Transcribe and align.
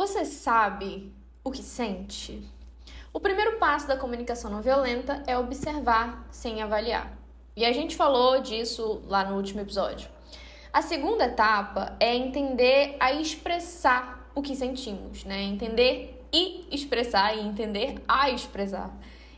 Você 0.00 0.24
sabe 0.24 1.12
o 1.44 1.50
que 1.50 1.62
sente? 1.62 2.42
O 3.12 3.20
primeiro 3.20 3.58
passo 3.58 3.86
da 3.86 3.98
comunicação 3.98 4.50
não 4.50 4.62
violenta 4.62 5.22
é 5.26 5.36
observar 5.36 6.26
sem 6.30 6.62
avaliar. 6.62 7.12
E 7.54 7.66
a 7.66 7.72
gente 7.74 7.96
falou 7.96 8.40
disso 8.40 9.02
lá 9.06 9.26
no 9.26 9.36
último 9.36 9.60
episódio. 9.60 10.08
A 10.72 10.80
segunda 10.80 11.26
etapa 11.26 11.98
é 12.00 12.16
entender 12.16 12.96
a 12.98 13.12
expressar 13.12 14.26
o 14.34 14.40
que 14.40 14.56
sentimos, 14.56 15.24
né? 15.26 15.42
Entender 15.42 16.26
e 16.32 16.66
expressar 16.70 17.36
e 17.36 17.40
entender 17.40 18.02
a 18.08 18.30
expressar. 18.30 18.90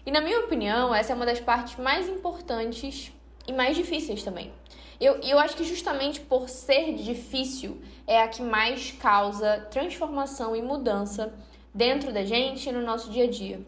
E 0.06 0.12
na 0.12 0.20
minha 0.20 0.38
opinião, 0.38 0.94
essa 0.94 1.12
é 1.12 1.16
uma 1.16 1.26
das 1.26 1.40
partes 1.40 1.76
mais 1.76 2.08
importantes 2.08 3.10
e 3.48 3.52
mais 3.52 3.76
difíceis 3.76 4.22
também. 4.22 4.52
Eu, 5.00 5.14
eu 5.20 5.38
acho 5.38 5.56
que 5.56 5.64
justamente 5.64 6.20
por 6.20 6.48
ser 6.48 6.94
difícil 6.94 7.80
é 8.06 8.22
a 8.22 8.28
que 8.28 8.42
mais 8.42 8.92
causa 8.92 9.66
transformação 9.70 10.54
e 10.54 10.62
mudança 10.62 11.32
dentro 11.74 12.12
da 12.12 12.24
gente 12.24 12.68
e 12.68 12.72
no 12.72 12.82
nosso 12.82 13.10
dia 13.10 13.24
a 13.24 13.30
dia. 13.30 13.60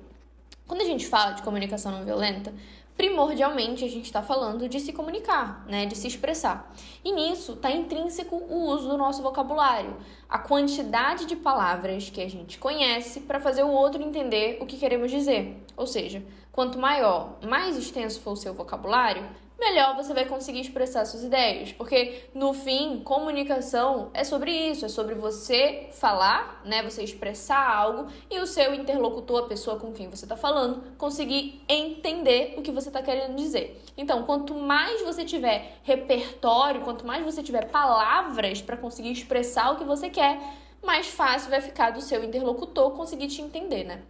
Quando 0.67 0.81
a 0.81 0.85
gente 0.85 1.07
fala 1.07 1.33
de 1.33 1.43
comunicação 1.43 1.93
não 1.93 2.05
violenta, 2.05 2.53
primordialmente 2.97 3.85
a 3.85 3.89
gente 3.89 4.05
está 4.05 4.23
falando 4.23 4.69
de 4.69 4.79
se 4.79 4.93
comunicar, 4.93 5.65
né, 5.67 5.85
de 5.87 5.97
se 5.97 6.07
expressar. 6.07 6.73
E 7.05 7.13
nisso 7.13 7.53
está 7.53 7.71
intrínseco 7.71 8.37
o 8.37 8.69
uso 8.69 8.89
do 8.89 8.97
nosso 8.97 9.23
vocabulário, 9.23 9.97
a 10.29 10.39
quantidade 10.39 11.27
de 11.27 11.37
palavras 11.37 12.09
que 12.09 12.21
a 12.21 12.29
gente 12.29 12.59
conhece 12.59 13.21
para 13.21 13.41
fazer 13.41 13.65
o 13.65 13.71
outro 13.71 14.03
entender 14.03 14.59
o 14.61 14.67
que 14.67 14.79
queremos 14.79 15.11
dizer. 15.11 15.63
Ou 15.77 15.87
seja, 15.87 16.23
quanto 16.53 16.79
maior, 16.79 17.37
mais 17.43 17.77
extenso 17.77 18.21
for 18.21 18.33
o 18.33 18.37
seu 18.37 18.55
vocabulário, 18.55 19.29
melhor 19.59 19.97
você 19.97 20.13
vai 20.13 20.25
conseguir 20.27 20.61
expressar 20.61 21.05
suas 21.05 21.25
ideias. 21.25 21.73
Porque, 21.73 22.29
no 22.35 22.53
fim, 22.53 23.01
comunicação 23.01 24.11
é 24.15 24.25
sobre 24.25 24.51
isso, 24.51 24.85
é 24.85 24.89
sobre 24.89 25.15
você 25.15 25.89
falar, 25.93 26.61
né? 26.65 26.83
Você 26.83 27.03
expressar 27.03 27.75
algo 27.75 28.11
e 28.31 28.39
o 28.41 28.47
seu 28.47 28.75
interlocutor, 28.75 29.45
a 29.45 29.49
pessoa 29.49 29.79
com 29.79 29.93
quem 29.93 30.09
você 30.09 30.25
está 30.25 30.37
falando, 30.37 30.83
conseguir 30.99 31.63
entender 31.69 32.55
o 32.57 32.63
que 32.63 32.71
você 32.71 32.89
está 32.89 33.03
querendo 33.03 33.37
dizer. 33.37 33.81
Então, 33.97 34.25
quanto 34.25 34.55
mais 34.55 35.03
você 35.03 35.25
tiver 35.25 35.79
repertório, 35.83 36.83
quanto 36.83 37.07
mais 37.07 37.25
você 37.25 37.43
tiver 37.43 37.71
palavras 37.71 38.61
para 38.61 38.77
conseguir 38.77 39.13
expressar 39.13 39.73
o 39.73 39.77
que 39.77 39.85
você 39.85 40.11
quer, 40.11 40.39
mais 40.83 41.07
fácil 41.07 41.51
vai 41.51 41.61
ficar 41.61 41.91
do 41.91 42.01
seu 42.01 42.23
interlocutor 42.23 42.91
conseguir 42.93 43.29
te 43.29 43.41
entender, 43.41 43.85
né? 43.85 44.03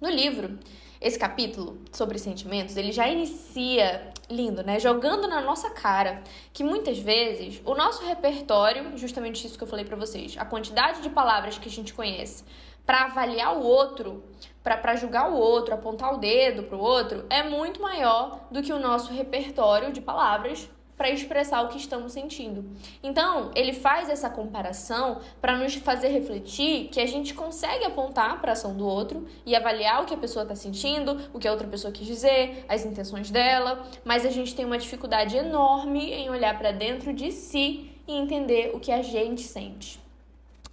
No 0.00 0.08
livro, 0.08 0.58
esse 1.00 1.18
capítulo 1.18 1.78
sobre 1.92 2.18
sentimentos, 2.18 2.76
ele 2.76 2.92
já 2.92 3.08
inicia 3.08 4.12
lindo, 4.28 4.62
né? 4.62 4.78
Jogando 4.80 5.28
na 5.28 5.40
nossa 5.40 5.70
cara 5.70 6.22
que 6.52 6.64
muitas 6.64 6.98
vezes 6.98 7.60
o 7.64 7.74
nosso 7.74 8.04
repertório, 8.04 8.96
justamente 8.96 9.46
isso 9.46 9.56
que 9.56 9.64
eu 9.64 9.68
falei 9.68 9.84
para 9.84 9.96
vocês, 9.96 10.36
a 10.38 10.44
quantidade 10.44 11.00
de 11.00 11.10
palavras 11.10 11.58
que 11.58 11.68
a 11.68 11.72
gente 11.72 11.94
conhece 11.94 12.44
para 12.84 13.04
avaliar 13.04 13.56
o 13.56 13.62
outro, 13.62 14.24
para 14.62 14.96
julgar 14.96 15.30
o 15.30 15.36
outro, 15.36 15.74
apontar 15.74 16.14
o 16.14 16.18
dedo 16.18 16.64
pro 16.64 16.78
outro, 16.78 17.24
é 17.30 17.42
muito 17.42 17.80
maior 17.80 18.40
do 18.50 18.62
que 18.62 18.72
o 18.72 18.78
nosso 18.78 19.12
repertório 19.12 19.92
de 19.92 20.00
palavras 20.00 20.68
para 20.98 21.08
expressar 21.08 21.62
o 21.62 21.68
que 21.68 21.78
estamos 21.78 22.12
sentindo. 22.12 22.68
Então, 23.02 23.52
ele 23.54 23.72
faz 23.72 24.10
essa 24.10 24.28
comparação 24.28 25.20
para 25.40 25.56
nos 25.56 25.76
fazer 25.76 26.08
refletir 26.08 26.88
que 26.88 27.00
a 27.00 27.06
gente 27.06 27.32
consegue 27.32 27.84
apontar 27.84 28.40
para 28.40 28.50
a 28.50 28.54
ação 28.54 28.76
do 28.76 28.84
outro 28.84 29.26
e 29.46 29.54
avaliar 29.54 30.02
o 30.02 30.06
que 30.06 30.12
a 30.12 30.18
pessoa 30.18 30.42
está 30.42 30.56
sentindo, 30.56 31.16
o 31.32 31.38
que 31.38 31.46
a 31.46 31.52
outra 31.52 31.68
pessoa 31.68 31.92
quis 31.92 32.06
dizer, 32.06 32.64
as 32.68 32.84
intenções 32.84 33.30
dela, 33.30 33.86
mas 34.04 34.26
a 34.26 34.30
gente 34.30 34.54
tem 34.56 34.64
uma 34.64 34.76
dificuldade 34.76 35.36
enorme 35.36 36.12
em 36.12 36.28
olhar 36.28 36.58
para 36.58 36.72
dentro 36.72 37.14
de 37.14 37.30
si 37.30 37.92
e 38.06 38.12
entender 38.12 38.72
o 38.74 38.80
que 38.80 38.90
a 38.90 39.00
gente 39.00 39.42
sente. 39.42 40.00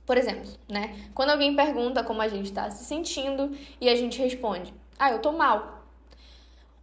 Por 0.08 0.18
exemplo, 0.18 0.50
né? 0.68 0.96
Quando 1.14 1.31
alguém 1.31 1.56
pergunta 1.56 2.03
como 2.03 2.22
a 2.22 2.28
gente 2.28 2.46
está 2.46 2.70
se 2.72 2.84
sentindo 2.86 3.56
e 3.80 3.90
a 3.90 3.96
gente 3.96 4.20
responde: 4.20 4.73
"Ah, 4.98 5.12
eu 5.12 5.20
tô 5.20 5.31
mal". 5.31 5.84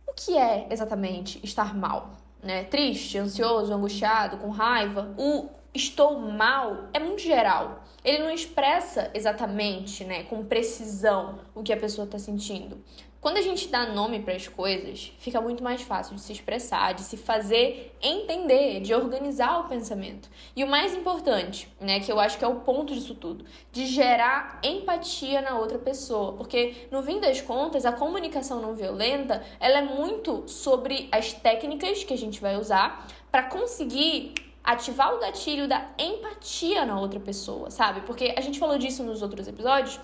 O 0.07 0.13
que 0.13 0.37
é 0.37 0.67
exatamente 0.70 1.41
estar 1.45 1.75
mal? 1.75 2.22
Né, 2.42 2.64
triste, 2.64 3.19
ansioso, 3.19 3.73
angustiado, 3.73 4.39
com 4.39 4.51
raiva, 4.51 5.14
o 5.17 5.48
estou 5.75 6.19
mal 6.19 6.89
é 6.92 6.98
muito 6.98 7.23
geral. 7.23 7.85
Ele 8.05 8.19
não 8.19 8.30
expressa 8.30 9.11
exatamente, 9.14 10.05
né, 10.05 10.25
com 10.25 10.45
precisão 10.45 11.39
o 11.55 11.63
que 11.63 11.73
a 11.73 11.77
pessoa 11.77 12.05
está 12.05 12.19
sentindo. 12.19 12.83
Quando 13.23 13.37
a 13.37 13.41
gente 13.41 13.69
dá 13.69 13.87
nome 13.87 14.19
para 14.19 14.35
as 14.35 14.49
coisas, 14.49 15.13
fica 15.17 15.41
muito 15.41 15.63
mais 15.63 15.81
fácil 15.81 16.17
de 16.17 16.21
se 16.21 16.33
expressar, 16.33 16.93
de 16.93 17.03
se 17.03 17.17
fazer 17.17 17.97
entender, 18.03 18.81
de 18.81 18.93
organizar 18.93 19.61
o 19.61 19.69
pensamento. 19.69 20.29
E 20.57 20.65
o 20.65 20.67
mais 20.67 20.93
importante, 20.93 21.73
né, 21.81 22.01
que 22.01 22.11
eu 22.11 22.19
acho 22.19 22.37
que 22.37 22.45
é 22.45 22.49
o 22.49 22.57
ponto 22.57 22.93
disso 22.93 23.15
tudo, 23.15 23.45
de 23.71 23.87
gerar 23.87 24.59
empatia 24.65 25.41
na 25.41 25.57
outra 25.57 25.79
pessoa, 25.79 26.33
porque 26.33 26.89
no 26.91 27.01
fim 27.01 27.21
das 27.21 27.41
contas, 27.41 27.87
a 27.87 27.93
comunicação 27.93 28.61
não 28.61 28.75
violenta, 28.75 29.41
ela 29.61 29.79
é 29.79 29.83
muito 29.83 30.43
sobre 30.49 31.09
as 31.13 31.33
técnicas 31.33 32.03
que 32.03 32.13
a 32.13 32.19
gente 32.19 32.41
vai 32.41 32.57
usar 32.57 33.07
para 33.31 33.45
conseguir 33.45 34.35
ativar 34.65 35.15
o 35.15 35.21
gatilho 35.21 35.69
da 35.69 35.91
empatia 35.97 36.85
na 36.85 36.99
outra 36.99 37.21
pessoa, 37.21 37.71
sabe? 37.71 38.01
Porque 38.01 38.35
a 38.37 38.41
gente 38.41 38.59
falou 38.59 38.79
disso 38.79 39.05
nos 39.05 39.23
outros 39.23 39.47
episódios, 39.47 40.01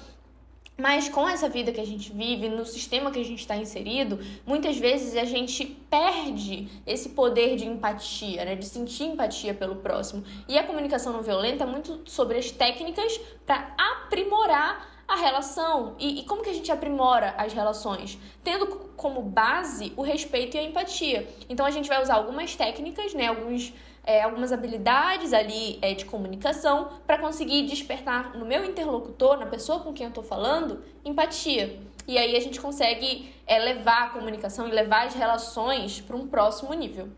mas 0.81 1.09
com 1.09 1.28
essa 1.28 1.49
vida 1.49 1.72
que 1.72 1.81
a 1.81 1.87
gente 1.87 2.12
vive, 2.12 2.49
no 2.49 2.65
sistema 2.65 3.11
que 3.11 3.19
a 3.19 3.25
gente 3.25 3.41
está 3.41 3.56
inserido, 3.56 4.21
muitas 4.47 4.78
vezes 4.78 5.16
a 5.16 5.25
gente 5.25 5.65
perde 5.91 6.69
esse 6.87 7.09
poder 7.09 7.56
de 7.56 7.66
empatia, 7.66 8.44
né? 8.44 8.55
de 8.55 8.65
sentir 8.65 9.05
empatia 9.05 9.53
pelo 9.53 9.77
próximo. 9.77 10.22
E 10.47 10.56
a 10.56 10.62
comunicação 10.62 11.12
não 11.12 11.21
violenta 11.21 11.65
é 11.65 11.67
muito 11.67 12.03
sobre 12.05 12.38
as 12.38 12.53
técnicas 12.53 13.21
para 13.44 13.75
aprimorar 13.77 14.99
a 15.09 15.17
relação. 15.17 15.97
E, 15.99 16.21
e, 16.21 16.25
como 16.25 16.43
que 16.43 16.50
a 16.50 16.55
gente 16.55 16.71
aprimora 16.71 17.34
as 17.37 17.53
relações? 17.53 18.19
Tendo 18.44 18.67
como 18.97 19.22
base 19.22 19.93
o 19.97 20.03
respeito 20.03 20.56
e 20.56 20.61
a 20.61 20.62
empatia. 20.62 21.27
Então 21.49 21.67
a 21.67 21.71
gente 21.71 21.88
vai 21.88 22.00
usar 22.00 22.15
algumas 22.15 22.55
técnicas, 22.55 23.15
né? 23.15 23.27
Alguns 23.27 23.72
é, 24.08 24.22
algumas 24.22 24.52
habilidades 24.52 25.34
ali 25.34 25.78
é, 25.82 25.92
de 25.92 26.06
comunicação 26.06 26.88
para 27.06 27.19
conseguir 27.19 27.66
despertar 27.66 28.34
no 28.38 28.46
meu 28.46 28.64
interlocutor, 28.64 29.36
na 29.36 29.44
pessoa 29.44 29.80
com 29.80 29.92
quem 29.92 30.04
eu 30.04 30.08
estou 30.08 30.24
falando, 30.24 30.82
empatia. 31.04 31.78
E 32.06 32.16
aí 32.16 32.34
a 32.34 32.41
gente 32.41 32.58
consegue 32.58 33.30
é, 33.46 33.58
levar 33.58 34.04
a 34.04 34.08
comunicação 34.08 34.66
e 34.66 34.70
levar 34.70 35.06
as 35.06 35.14
relações 35.14 36.00
para 36.00 36.16
um 36.16 36.26
próximo 36.26 36.72
nível. 36.72 37.10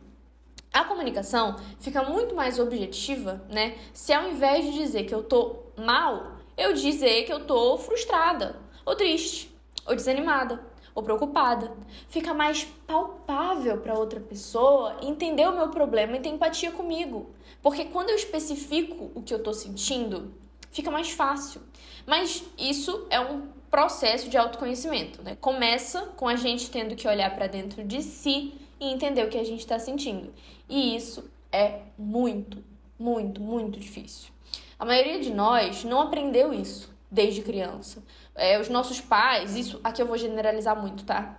A 0.73 0.83
comunicação 0.83 1.55
fica 1.79 2.03
muito 2.03 2.35
mais 2.35 2.59
objetiva, 2.59 3.41
né? 3.49 3.79
Se 3.93 4.13
ao 4.13 4.29
invés 4.29 4.65
de 4.65 4.73
dizer 4.73 5.05
que 5.05 5.15
eu 5.15 5.23
tô 5.23 5.61
mal, 5.77 6.39
eu 6.57 6.73
dizer 6.73 7.23
que 7.23 7.33
eu 7.33 7.47
tô 7.47 7.79
frustrada, 7.79 8.57
ou 8.85 8.97
triste, 8.97 9.55
ou 9.87 9.95
desanimada 9.95 10.61
ou 10.95 11.03
preocupada. 11.03 11.73
Fica 12.09 12.35
mais 12.35 12.65
palpável 12.87 13.79
para 13.79 13.99
outra 13.99 14.21
pessoa 14.21 14.97
entender 15.03 15.49
o 15.49 15.57
meu 15.57 15.69
problema 15.69 16.17
e 16.17 16.21
ter 16.21 16.29
empatia 16.29 16.71
comigo. 16.73 17.31
Porque 17.63 17.85
quando 17.87 18.11
eu 18.11 18.17
especifico 18.17 19.11
o 19.15 19.23
que 19.23 19.33
eu 19.33 19.39
estou 19.39 19.55
sentindo, 19.55 20.33
fica 20.71 20.91
mais 20.91 21.11
fácil. 21.11 21.61
Mas 22.07 22.45
isso 22.59 23.07
é 23.11 23.21
um 23.21 23.49
processo 23.71 24.29
de 24.29 24.37
autoconhecimento, 24.37 25.23
né? 25.23 25.37
Começa 25.41 26.07
com 26.17 26.27
a 26.27 26.35
gente 26.35 26.71
tendo 26.71 26.97
que 26.97 27.07
olhar 27.07 27.35
para 27.35 27.47
dentro 27.47 27.85
de 27.85 28.03
si 28.03 28.55
e 28.81 28.93
entender 28.93 29.25
o 29.25 29.29
que 29.29 29.39
a 29.39 29.45
gente 29.45 29.61
está 29.61 29.79
sentindo. 29.79 30.33
E 30.69 30.97
isso 30.97 31.31
é 31.53 31.83
muito, 31.97 32.65
muito, 32.99 33.41
muito 33.41 33.79
difícil. 33.79 34.31
A 34.79 34.85
maioria 34.85 35.21
de 35.21 35.33
nós 35.33 35.85
não 35.85 36.01
aprendeu 36.01 36.53
isso 36.55 36.90
desde 37.11 37.43
criança. 37.43 38.03
É, 38.35 38.61
os 38.61 38.69
nossos 38.69 39.01
pais, 39.01 39.57
isso 39.57 39.81
aqui 39.83 40.01
eu 40.01 40.07
vou 40.07 40.17
generalizar 40.17 40.81
muito, 40.81 41.05
tá? 41.05 41.39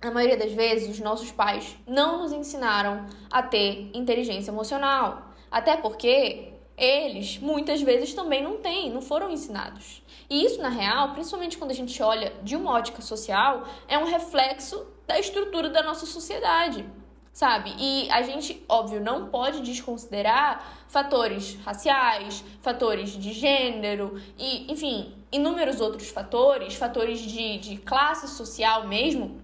A 0.00 0.10
maioria 0.10 0.36
das 0.36 0.52
vezes, 0.52 0.88
os 0.88 1.00
nossos 1.00 1.30
pais 1.30 1.76
não 1.86 2.22
nos 2.22 2.32
ensinaram 2.32 3.06
a 3.30 3.42
ter 3.42 3.90
inteligência 3.94 4.50
emocional. 4.50 5.30
Até 5.50 5.76
porque 5.76 6.52
eles, 6.76 7.38
muitas 7.38 7.82
vezes, 7.82 8.14
também 8.14 8.42
não 8.42 8.56
têm, 8.58 8.90
não 8.90 9.02
foram 9.02 9.30
ensinados. 9.30 10.02
E 10.28 10.44
isso, 10.44 10.60
na 10.60 10.68
real, 10.68 11.12
principalmente 11.12 11.58
quando 11.58 11.70
a 11.70 11.74
gente 11.74 12.02
olha 12.02 12.32
de 12.42 12.56
uma 12.56 12.72
ótica 12.72 13.02
social, 13.02 13.64
é 13.86 13.98
um 13.98 14.04
reflexo 14.04 14.86
da 15.06 15.18
estrutura 15.18 15.68
da 15.68 15.82
nossa 15.82 16.06
sociedade 16.06 16.84
sabe? 17.32 17.74
E 17.78 18.10
a 18.10 18.22
gente, 18.22 18.62
óbvio, 18.68 19.00
não 19.00 19.28
pode 19.28 19.62
desconsiderar 19.62 20.84
fatores 20.88 21.56
raciais, 21.64 22.44
fatores 22.60 23.10
de 23.10 23.32
gênero 23.32 24.20
e, 24.38 24.70
enfim, 24.70 25.14
inúmeros 25.30 25.80
outros 25.80 26.08
fatores, 26.10 26.74
fatores 26.74 27.20
de, 27.20 27.58
de 27.58 27.76
classe 27.78 28.28
social 28.28 28.86
mesmo. 28.86 29.40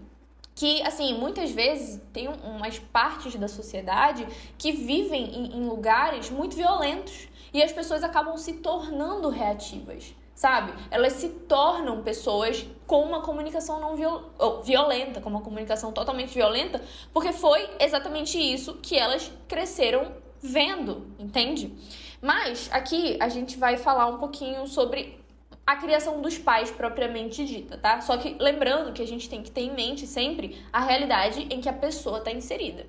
Que, 0.55 0.82
assim, 0.82 1.14
muitas 1.14 1.52
vezes 1.52 2.02
tem 2.12 2.29
umas 2.29 2.79
partes 2.79 3.37
da 3.37 3.46
sociedade 3.46 4.26
que 4.58 4.73
vivem 4.73 5.25
em, 5.25 5.56
em 5.56 5.69
lugares 5.69 6.31
muito 6.31 6.56
violentos 6.56 7.29
e 7.55 7.62
as 7.62 7.73
pessoas 7.73 8.02
acabam 8.02 8.37
se 8.37 8.55
tornando 8.55 9.29
reativas 9.29 10.12
sabe? 10.38 10.73
Elas 10.88 11.14
se 11.14 11.31
tornam 11.31 12.00
pessoas 12.05 12.64
com 12.87 13.02
uma 13.02 13.23
comunicação 13.23 13.81
não 13.81 13.96
viol 13.96 14.62
violenta, 14.62 15.20
com 15.20 15.29
uma 15.29 15.40
comunicação 15.40 15.90
totalmente 15.90 16.32
violenta, 16.32 16.81
porque 17.12 17.32
foi 17.32 17.69
exatamente 17.81 18.38
isso 18.38 18.75
que 18.75 18.96
elas 18.96 19.32
cresceram 19.49 20.12
vendo, 20.40 21.08
entende? 21.19 21.75
Mas 22.23 22.70
aqui 22.70 23.17
a 23.20 23.29
gente 23.29 23.58
vai 23.58 23.76
falar 23.76 24.06
um 24.06 24.19
pouquinho 24.19 24.64
sobre 24.69 25.20
a 25.67 25.75
criação 25.75 26.23
dos 26.23 26.38
pais 26.38 26.70
propriamente 26.70 27.44
dita, 27.44 27.76
tá? 27.76 28.00
Só 28.00 28.17
que 28.17 28.37
lembrando 28.38 28.93
que 28.93 29.02
a 29.02 29.06
gente 29.08 29.29
tem 29.29 29.43
que 29.43 29.50
ter 29.50 29.62
em 29.62 29.75
mente 29.75 30.06
sempre 30.06 30.64
a 30.73 30.81
realidade 30.81 31.49
em 31.50 31.61
que 31.61 31.69
a 31.69 31.73
pessoa 31.73 32.19
está 32.19 32.31
inserida. 32.31 32.87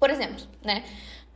Por 0.00 0.10
exemplo, 0.10 0.44
né? 0.64 0.82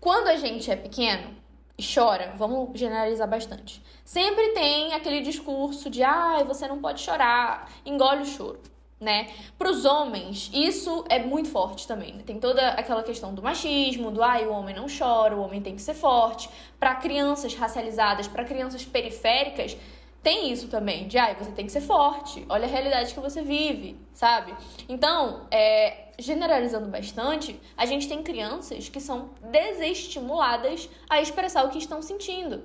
Quando 0.00 0.26
a 0.26 0.36
gente 0.36 0.68
é 0.68 0.74
pequeno 0.74 1.43
chora, 1.82 2.34
vamos 2.36 2.78
generalizar 2.78 3.28
bastante. 3.28 3.82
Sempre 4.04 4.50
tem 4.50 4.92
aquele 4.92 5.20
discurso 5.20 5.90
de, 5.90 6.02
ai, 6.02 6.42
ah, 6.42 6.44
você 6.44 6.68
não 6.68 6.80
pode 6.80 7.00
chorar, 7.00 7.70
engole 7.84 8.22
o 8.22 8.26
choro 8.26 8.60
né? 9.04 9.28
Para 9.58 9.70
os 9.70 9.84
homens, 9.84 10.50
isso 10.52 11.04
é 11.08 11.18
muito 11.18 11.48
forte 11.50 11.86
também. 11.86 12.14
Né? 12.14 12.22
Tem 12.24 12.40
toda 12.40 12.70
aquela 12.70 13.02
questão 13.02 13.34
do 13.34 13.42
machismo, 13.42 14.10
do 14.10 14.22
ai, 14.22 14.44
ah, 14.44 14.48
o 14.48 14.52
homem 14.52 14.74
não 14.74 14.86
chora, 14.86 15.36
o 15.36 15.40
homem 15.40 15.60
tem 15.60 15.76
que 15.76 15.82
ser 15.82 15.94
forte. 15.94 16.48
Para 16.80 16.94
crianças 16.96 17.54
racializadas, 17.54 18.26
para 18.26 18.44
crianças 18.44 18.84
periféricas, 18.84 19.76
tem 20.24 20.50
isso 20.50 20.68
também, 20.68 21.06
de 21.06 21.18
ai, 21.18 21.32
ah, 21.38 21.44
você 21.44 21.52
tem 21.52 21.66
que 21.66 21.72
ser 21.72 21.82
forte, 21.82 22.44
olha 22.48 22.64
a 22.64 22.68
realidade 22.68 23.12
que 23.12 23.20
você 23.20 23.42
vive, 23.42 23.96
sabe? 24.14 24.54
Então, 24.88 25.46
é, 25.50 26.08
generalizando 26.18 26.88
bastante, 26.88 27.60
a 27.76 27.84
gente 27.84 28.08
tem 28.08 28.22
crianças 28.22 28.88
que 28.88 29.00
são 29.00 29.30
desestimuladas 29.42 30.88
a 31.10 31.20
expressar 31.20 31.64
o 31.66 31.68
que 31.68 31.78
estão 31.78 32.00
sentindo. 32.00 32.64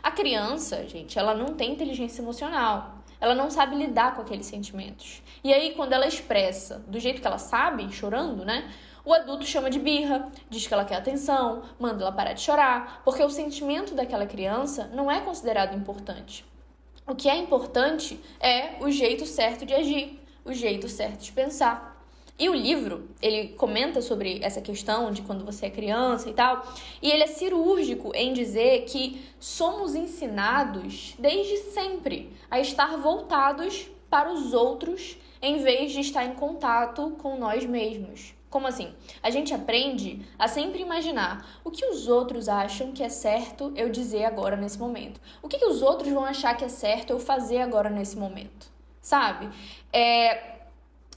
A 0.00 0.12
criança, 0.12 0.86
gente, 0.86 1.18
ela 1.18 1.34
não 1.34 1.54
tem 1.54 1.72
inteligência 1.72 2.22
emocional 2.22 3.00
ela 3.20 3.34
não 3.34 3.50
sabe 3.50 3.76
lidar 3.76 4.14
com 4.14 4.22
aqueles 4.22 4.46
sentimentos. 4.46 5.22
E 5.44 5.52
aí, 5.52 5.74
quando 5.74 5.92
ela 5.92 6.06
expressa 6.06 6.78
do 6.88 6.98
jeito 6.98 7.20
que 7.20 7.26
ela 7.26 7.36
sabe, 7.36 7.92
chorando, 7.92 8.46
né? 8.46 8.72
O 9.04 9.12
adulto 9.12 9.44
chama 9.44 9.68
de 9.68 9.78
birra, 9.78 10.30
diz 10.48 10.66
que 10.66 10.72
ela 10.72 10.86
quer 10.86 10.96
atenção, 10.96 11.62
manda 11.78 12.02
ela 12.02 12.12
parar 12.12 12.32
de 12.32 12.40
chorar, 12.40 13.02
porque 13.04 13.22
o 13.22 13.30
sentimento 13.30 13.94
daquela 13.94 14.26
criança 14.26 14.90
não 14.94 15.10
é 15.10 15.20
considerado 15.20 15.76
importante. 15.76 16.44
O 17.06 17.14
que 17.14 17.28
é 17.28 17.36
importante 17.36 18.20
é 18.38 18.76
o 18.80 18.90
jeito 18.90 19.26
certo 19.26 19.66
de 19.66 19.74
agir, 19.74 20.20
o 20.44 20.52
jeito 20.52 20.88
certo 20.88 21.22
de 21.22 21.32
pensar. 21.32 21.90
E 22.38 22.48
o 22.48 22.54
livro, 22.54 23.10
ele 23.20 23.48
comenta 23.48 24.00
sobre 24.00 24.38
essa 24.42 24.62
questão 24.62 25.12
de 25.12 25.20
quando 25.20 25.44
você 25.44 25.66
é 25.66 25.70
criança 25.70 26.30
e 26.30 26.32
tal, 26.32 26.66
e 27.02 27.10
ele 27.10 27.22
é 27.22 27.26
cirúrgico 27.26 28.12
em 28.14 28.32
dizer 28.32 28.84
que 28.86 29.20
somos 29.38 29.94
ensinados 29.94 31.14
desde 31.18 31.58
sempre 31.72 32.32
a 32.50 32.58
estar 32.58 32.96
voltados 32.96 33.90
para 34.08 34.32
os 34.32 34.54
outros 34.54 35.18
em 35.42 35.58
vez 35.62 35.92
de 35.92 36.00
estar 36.00 36.24
em 36.24 36.34
contato 36.34 37.10
com 37.18 37.36
nós 37.38 37.66
mesmos. 37.66 38.34
Como 38.50 38.66
assim? 38.66 38.92
A 39.22 39.30
gente 39.30 39.54
aprende 39.54 40.26
a 40.36 40.48
sempre 40.48 40.82
imaginar 40.82 41.60
o 41.62 41.70
que 41.70 41.86
os 41.86 42.08
outros 42.08 42.48
acham 42.48 42.90
que 42.90 43.02
é 43.02 43.08
certo 43.08 43.72
eu 43.76 43.88
dizer 43.88 44.24
agora 44.24 44.56
nesse 44.56 44.76
momento. 44.76 45.20
O 45.40 45.48
que, 45.48 45.56
que 45.56 45.66
os 45.66 45.82
outros 45.82 46.12
vão 46.12 46.24
achar 46.24 46.56
que 46.56 46.64
é 46.64 46.68
certo 46.68 47.10
eu 47.10 47.20
fazer 47.20 47.58
agora 47.58 47.88
nesse 47.88 48.18
momento. 48.18 48.68
Sabe? 49.00 49.48
É, 49.92 50.58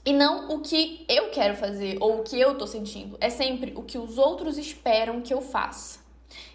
e 0.06 0.12
não 0.12 0.54
o 0.54 0.60
que 0.60 1.04
eu 1.08 1.30
quero 1.30 1.56
fazer 1.56 1.98
ou 2.00 2.20
o 2.20 2.22
que 2.22 2.38
eu 2.38 2.56
tô 2.56 2.68
sentindo. 2.68 3.18
É 3.20 3.28
sempre 3.28 3.72
o 3.74 3.82
que 3.82 3.98
os 3.98 4.16
outros 4.16 4.56
esperam 4.56 5.20
que 5.20 5.34
eu 5.34 5.42
faça. 5.42 5.98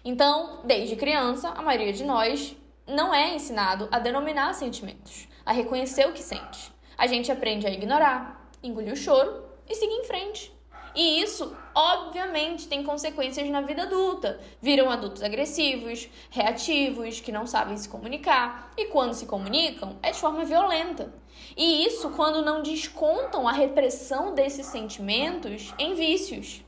Então, 0.02 0.60
desde 0.64 0.96
criança, 0.96 1.50
a 1.50 1.60
maioria 1.60 1.92
de 1.92 2.04
nós 2.04 2.56
não 2.86 3.14
é 3.14 3.34
ensinado 3.34 3.86
a 3.92 3.98
denominar 3.98 4.54
sentimentos, 4.54 5.28
a 5.44 5.52
reconhecer 5.52 6.08
o 6.08 6.12
que 6.12 6.22
sente. 6.22 6.72
A 6.96 7.06
gente 7.06 7.30
aprende 7.30 7.66
a 7.66 7.70
ignorar, 7.70 8.50
engolir 8.62 8.94
o 8.94 8.96
choro 8.96 9.44
e 9.68 9.74
seguir 9.74 9.94
em 9.94 10.04
frente. 10.04 10.59
E 10.94 11.22
isso, 11.22 11.56
obviamente, 11.74 12.68
tem 12.68 12.82
consequências 12.82 13.48
na 13.48 13.60
vida 13.60 13.82
adulta. 13.82 14.40
Viram 14.60 14.90
adultos 14.90 15.22
agressivos, 15.22 16.08
reativos, 16.30 17.20
que 17.20 17.32
não 17.32 17.46
sabem 17.46 17.76
se 17.76 17.88
comunicar. 17.88 18.72
E 18.76 18.86
quando 18.86 19.14
se 19.14 19.26
comunicam, 19.26 19.98
é 20.02 20.10
de 20.10 20.18
forma 20.18 20.44
violenta. 20.44 21.12
E 21.56 21.84
isso 21.84 22.10
quando 22.10 22.44
não 22.44 22.62
descontam 22.62 23.46
a 23.46 23.52
repressão 23.52 24.34
desses 24.34 24.66
sentimentos 24.66 25.72
em 25.78 25.94
vícios. 25.94 26.62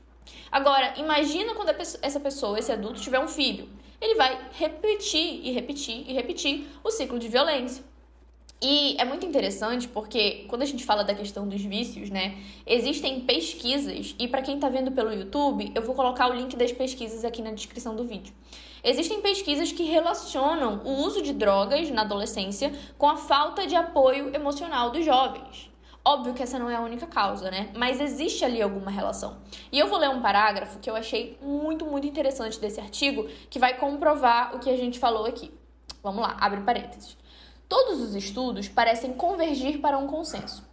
Agora, 0.51 0.93
imagina 0.97 1.55
quando 1.55 1.73
essa 2.01 2.19
pessoa, 2.19 2.59
esse 2.59 2.71
adulto, 2.71 3.01
tiver 3.01 3.19
um 3.19 3.27
filho. 3.27 3.69
Ele 3.99 4.15
vai 4.15 4.49
repetir 4.53 5.45
e 5.45 5.51
repetir 5.51 6.03
e 6.09 6.13
repetir 6.13 6.67
o 6.83 6.91
ciclo 6.91 7.17
de 7.17 7.27
violência. 7.27 7.83
E 8.65 8.95
é 8.97 9.03
muito 9.03 9.25
interessante 9.25 9.89
porque 9.89 10.45
quando 10.47 10.61
a 10.61 10.65
gente 10.65 10.85
fala 10.85 11.03
da 11.03 11.13
questão 11.13 11.45
dos 11.45 11.61
vícios, 11.61 12.09
né, 12.09 12.37
existem 12.65 13.19
pesquisas 13.19 14.15
e 14.17 14.25
para 14.25 14.41
quem 14.41 14.55
está 14.55 14.69
vendo 14.69 14.89
pelo 14.89 15.11
YouTube, 15.11 15.69
eu 15.75 15.81
vou 15.81 15.93
colocar 15.93 16.29
o 16.29 16.33
link 16.33 16.55
das 16.55 16.71
pesquisas 16.71 17.25
aqui 17.25 17.41
na 17.41 17.51
descrição 17.51 17.93
do 17.93 18.05
vídeo. 18.05 18.33
Existem 18.81 19.19
pesquisas 19.19 19.73
que 19.73 19.83
relacionam 19.83 20.81
o 20.85 21.03
uso 21.03 21.21
de 21.21 21.33
drogas 21.33 21.89
na 21.89 22.03
adolescência 22.03 22.71
com 22.97 23.09
a 23.09 23.17
falta 23.17 23.67
de 23.67 23.75
apoio 23.75 24.33
emocional 24.33 24.91
dos 24.91 25.03
jovens. 25.03 25.69
Óbvio 26.05 26.33
que 26.33 26.41
essa 26.41 26.57
não 26.57 26.69
é 26.69 26.75
a 26.75 26.81
única 26.81 27.05
causa, 27.05 27.51
né? 27.51 27.69
Mas 27.75 27.99
existe 27.99 28.45
ali 28.45 28.61
alguma 28.61 28.91
relação. 28.91 29.39
E 29.73 29.79
eu 29.79 29.87
vou 29.87 29.99
ler 29.99 30.09
um 30.09 30.21
parágrafo 30.21 30.79
que 30.79 30.89
eu 30.89 30.95
achei 30.95 31.37
muito, 31.41 31.85
muito 31.85 32.07
interessante 32.07 32.57
desse 32.61 32.79
artigo, 32.79 33.27
que 33.49 33.59
vai 33.59 33.77
comprovar 33.77 34.55
o 34.55 34.59
que 34.59 34.69
a 34.69 34.77
gente 34.77 34.99
falou 34.99 35.25
aqui. 35.25 35.51
Vamos 36.01 36.21
lá, 36.21 36.37
abre 36.39 36.61
parênteses. 36.61 37.17
Todos 37.75 38.01
os 38.01 38.13
estudos 38.13 38.67
parecem 38.67 39.13
convergir 39.13 39.81
para 39.81 39.97
um 39.97 40.05
consenso. 40.05 40.63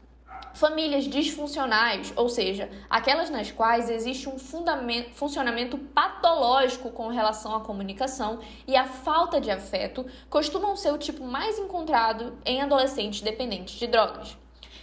Famílias 0.52 1.05
disfuncionais, 1.05 2.12
ou 2.14 2.29
seja, 2.29 2.69
aquelas 2.91 3.31
nas 3.31 3.50
quais 3.50 3.88
existe 3.88 4.29
um 4.29 4.38
funcionamento 4.38 5.79
patológico 5.79 6.91
com 6.91 7.08
relação 7.08 7.55
à 7.55 7.61
comunicação 7.61 8.41
e 8.69 8.76
à 8.76 8.85
falta 8.85 9.41
de 9.41 9.50
afeto, 9.50 10.05
costumam 10.29 10.76
ser 10.76 10.93
o 10.93 10.99
tipo 10.99 11.25
mais 11.25 11.58
encontrado 11.58 12.37
em 12.44 12.61
adolescentes 12.61 13.23
dependentes 13.23 13.79
de 13.79 13.87
drogas 13.87 14.37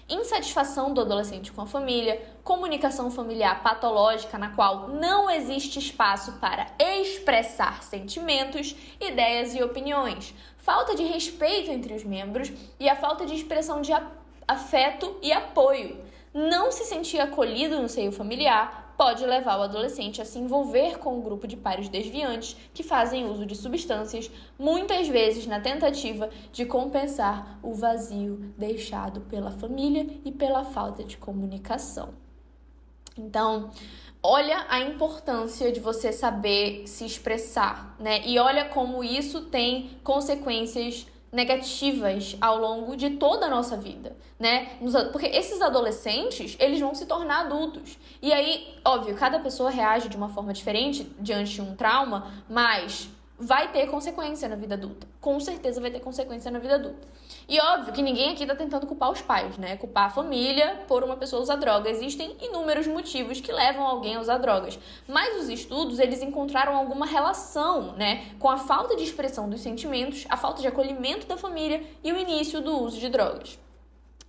insatisfação 0.09 0.93
do 0.93 1.01
adolescente 1.01 1.51
com 1.51 1.61
a 1.61 1.65
família, 1.65 2.21
comunicação 2.43 3.11
familiar 3.11 3.61
patológica 3.61 4.37
na 4.37 4.49
qual 4.49 4.87
não 4.87 5.29
existe 5.29 5.79
espaço 5.79 6.33
para 6.33 6.67
expressar 6.79 7.83
sentimentos, 7.83 8.75
ideias 9.01 9.53
e 9.53 9.61
opiniões, 9.61 10.33
falta 10.67 10.95
de 10.95 11.03
respeito 11.03 11.71
entre 11.71 11.93
os 11.93 12.03
membros 12.03 12.51
e 12.77 12.89
a 12.89 12.95
falta 12.97 13.25
de 13.25 13.33
expressão 13.33 13.81
de 13.81 13.93
afeto 14.45 15.15
e 15.21 15.31
apoio. 15.31 16.03
Não 16.33 16.73
se 16.73 16.83
sentir 16.83 17.21
acolhido 17.21 17.81
no 17.81 17.87
seio 17.87 18.11
familiar, 18.11 18.93
pode 18.97 19.25
levar 19.25 19.59
o 19.59 19.61
adolescente 19.61 20.21
a 20.21 20.25
se 20.25 20.37
envolver 20.37 20.99
com 20.99 21.17
um 21.17 21.21
grupo 21.21 21.47
de 21.47 21.55
pares 21.55 21.87
desviantes 21.87 22.57
que 22.73 22.83
fazem 22.83 23.29
uso 23.29 23.45
de 23.45 23.55
substâncias, 23.55 24.29
muitas 24.59 25.07
vezes 25.07 25.47
na 25.47 25.61
tentativa 25.61 26.29
de 26.51 26.65
compensar 26.65 27.57
o 27.63 27.73
vazio 27.73 28.53
deixado 28.57 29.21
pela 29.21 29.51
família 29.51 30.05
e 30.25 30.33
pela 30.33 30.65
falta 30.65 31.01
de 31.01 31.15
comunicação. 31.15 32.26
Então, 33.17 33.71
olha 34.21 34.65
a 34.69 34.79
importância 34.79 35.71
de 35.71 35.79
você 35.79 36.11
saber 36.11 36.83
se 36.87 37.05
expressar, 37.05 37.95
né? 37.99 38.21
E 38.25 38.37
olha 38.39 38.65
como 38.65 39.03
isso 39.03 39.41
tem 39.41 39.91
consequências 40.03 41.07
negativas 41.31 42.37
ao 42.39 42.57
longo 42.57 42.95
de 42.95 43.11
toda 43.11 43.47
a 43.47 43.49
nossa 43.49 43.75
vida, 43.75 44.15
né? 44.39 44.77
Porque 45.11 45.27
esses 45.27 45.61
adolescentes, 45.61 46.55
eles 46.59 46.79
vão 46.79 46.95
se 46.95 47.05
tornar 47.05 47.41
adultos. 47.41 47.97
E 48.21 48.31
aí, 48.31 48.75
óbvio, 48.83 49.13
cada 49.15 49.39
pessoa 49.39 49.69
reage 49.69 50.07
de 50.07 50.15
uma 50.15 50.29
forma 50.29 50.53
diferente 50.53 51.03
diante 51.19 51.55
de 51.55 51.61
um 51.61 51.75
trauma, 51.75 52.31
mas 52.49 53.09
vai 53.39 53.71
ter 53.71 53.87
consequência 53.87 54.49
na 54.49 54.55
vida 54.55 54.73
adulta. 54.73 55.07
Com 55.21 55.39
certeza 55.39 55.79
vai 55.79 55.91
ter 55.91 55.99
consequência 55.99 56.49
na 56.49 56.57
vida 56.57 56.75
adulta. 56.75 57.07
E 57.47 57.59
óbvio 57.59 57.93
que 57.93 58.01
ninguém 58.01 58.31
aqui 58.31 58.43
está 58.43 58.55
tentando 58.55 58.87
culpar 58.87 59.11
os 59.11 59.21
pais, 59.21 59.57
né? 59.57 59.77
Culpar 59.77 60.05
a 60.05 60.09
família 60.09 60.83
por 60.87 61.03
uma 61.03 61.15
pessoa 61.15 61.41
usar 61.41 61.55
droga. 61.57 61.89
Existem 61.89 62.35
inúmeros 62.41 62.87
motivos 62.87 63.39
que 63.39 63.51
levam 63.51 63.85
alguém 63.85 64.15
a 64.15 64.19
usar 64.19 64.39
drogas. 64.39 64.79
Mas 65.07 65.41
os 65.41 65.49
estudos, 65.49 65.99
eles 65.99 66.21
encontraram 66.21 66.75
alguma 66.75 67.05
relação, 67.05 67.93
né? 67.93 68.31
Com 68.39 68.49
a 68.49 68.57
falta 68.57 68.95
de 68.95 69.03
expressão 69.03 69.47
dos 69.47 69.61
sentimentos, 69.61 70.25
a 70.29 70.37
falta 70.37 70.61
de 70.61 70.67
acolhimento 70.67 71.27
da 71.27 71.37
família 71.37 71.83
e 72.03 72.11
o 72.11 72.17
início 72.17 72.59
do 72.59 72.81
uso 72.81 72.99
de 72.99 73.09
drogas. 73.09 73.59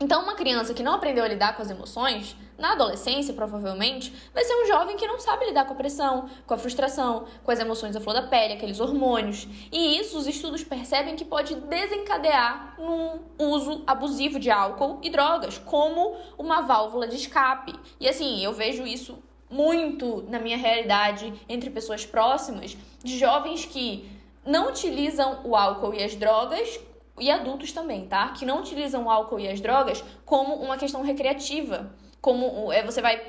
Então, 0.00 0.22
uma 0.22 0.36
criança 0.36 0.72
que 0.72 0.82
não 0.82 0.94
aprendeu 0.94 1.24
a 1.24 1.28
lidar 1.28 1.56
com 1.56 1.62
as 1.62 1.70
emoções, 1.70 2.36
na 2.56 2.72
adolescência, 2.72 3.34
provavelmente, 3.34 4.12
vai 4.32 4.44
ser 4.44 4.54
um 4.54 4.64
jovem 4.64 4.96
que 4.96 5.06
não 5.08 5.18
sabe 5.18 5.46
lidar 5.46 5.64
com 5.64 5.72
a 5.72 5.76
pressão, 5.76 6.30
com 6.46 6.54
a 6.54 6.58
frustração, 6.58 7.24
com 7.42 7.50
as 7.50 7.58
emoções 7.58 7.96
à 7.96 8.00
flor 8.00 8.14
da 8.14 8.22
pele, 8.22 8.54
aqueles 8.54 8.78
hormônios. 8.78 9.48
E 9.72 9.98
isso 9.98 10.16
os 10.16 10.28
estudos 10.28 10.62
percebem 10.62 11.16
que 11.16 11.24
pode 11.24 11.56
desencadear 11.56 12.76
num 12.78 13.18
uso 13.38 13.82
abusivo 13.88 14.38
de 14.38 14.52
álcool 14.52 15.00
e 15.02 15.10
drogas, 15.10 15.58
como 15.58 16.16
uma 16.38 16.60
válvula 16.60 17.08
de 17.08 17.16
escape. 17.16 17.74
E 17.98 18.08
assim, 18.08 18.40
eu 18.44 18.52
vejo 18.52 18.86
isso 18.86 19.18
muito 19.50 20.22
na 20.28 20.38
minha 20.38 20.56
realidade 20.56 21.34
entre 21.48 21.70
pessoas 21.70 22.06
próximas, 22.06 22.76
de 23.02 23.18
jovens 23.18 23.64
que 23.64 24.08
não 24.46 24.68
utilizam 24.68 25.40
o 25.44 25.56
álcool 25.56 25.92
e 25.92 26.04
as 26.04 26.14
drogas 26.14 26.78
e 27.20 27.30
adultos 27.30 27.72
também, 27.72 28.06
tá? 28.06 28.28
Que 28.30 28.44
não 28.44 28.60
utilizam 28.60 29.04
o 29.04 29.10
álcool 29.10 29.40
e 29.40 29.48
as 29.48 29.60
drogas 29.60 30.02
como 30.24 30.54
uma 30.54 30.76
questão 30.76 31.02
recreativa, 31.02 31.92
como 32.20 32.72
é, 32.72 32.82
você 32.82 33.00
vai 33.00 33.20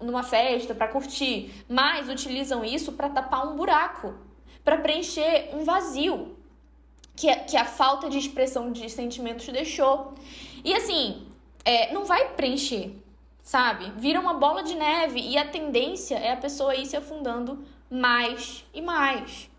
numa 0.00 0.22
festa 0.22 0.74
para 0.74 0.88
curtir, 0.88 1.64
mas 1.68 2.08
utilizam 2.08 2.64
isso 2.64 2.92
para 2.92 3.08
tapar 3.08 3.46
um 3.46 3.56
buraco, 3.56 4.14
para 4.64 4.78
preencher 4.78 5.50
um 5.52 5.64
vazio. 5.64 6.36
que, 7.16 7.34
que 7.34 7.56
a 7.56 7.64
falta 7.64 8.08
de 8.08 8.16
expressão 8.16 8.70
de 8.70 8.88
sentimentos 8.88 9.48
deixou. 9.48 10.14
E 10.64 10.72
assim, 10.72 11.26
é, 11.64 11.92
não 11.92 12.04
vai 12.04 12.28
preencher, 12.34 12.92
sabe? 13.42 13.92
Vira 13.96 14.20
uma 14.20 14.34
bola 14.34 14.62
de 14.62 14.74
neve 14.74 15.20
e 15.20 15.36
a 15.36 15.48
tendência 15.48 16.16
é 16.16 16.32
a 16.32 16.36
pessoa 16.36 16.76
ir 16.76 16.86
se 16.86 16.96
afundando 16.96 17.64
mais 17.90 18.64
e 18.72 18.80
mais. 18.80 19.50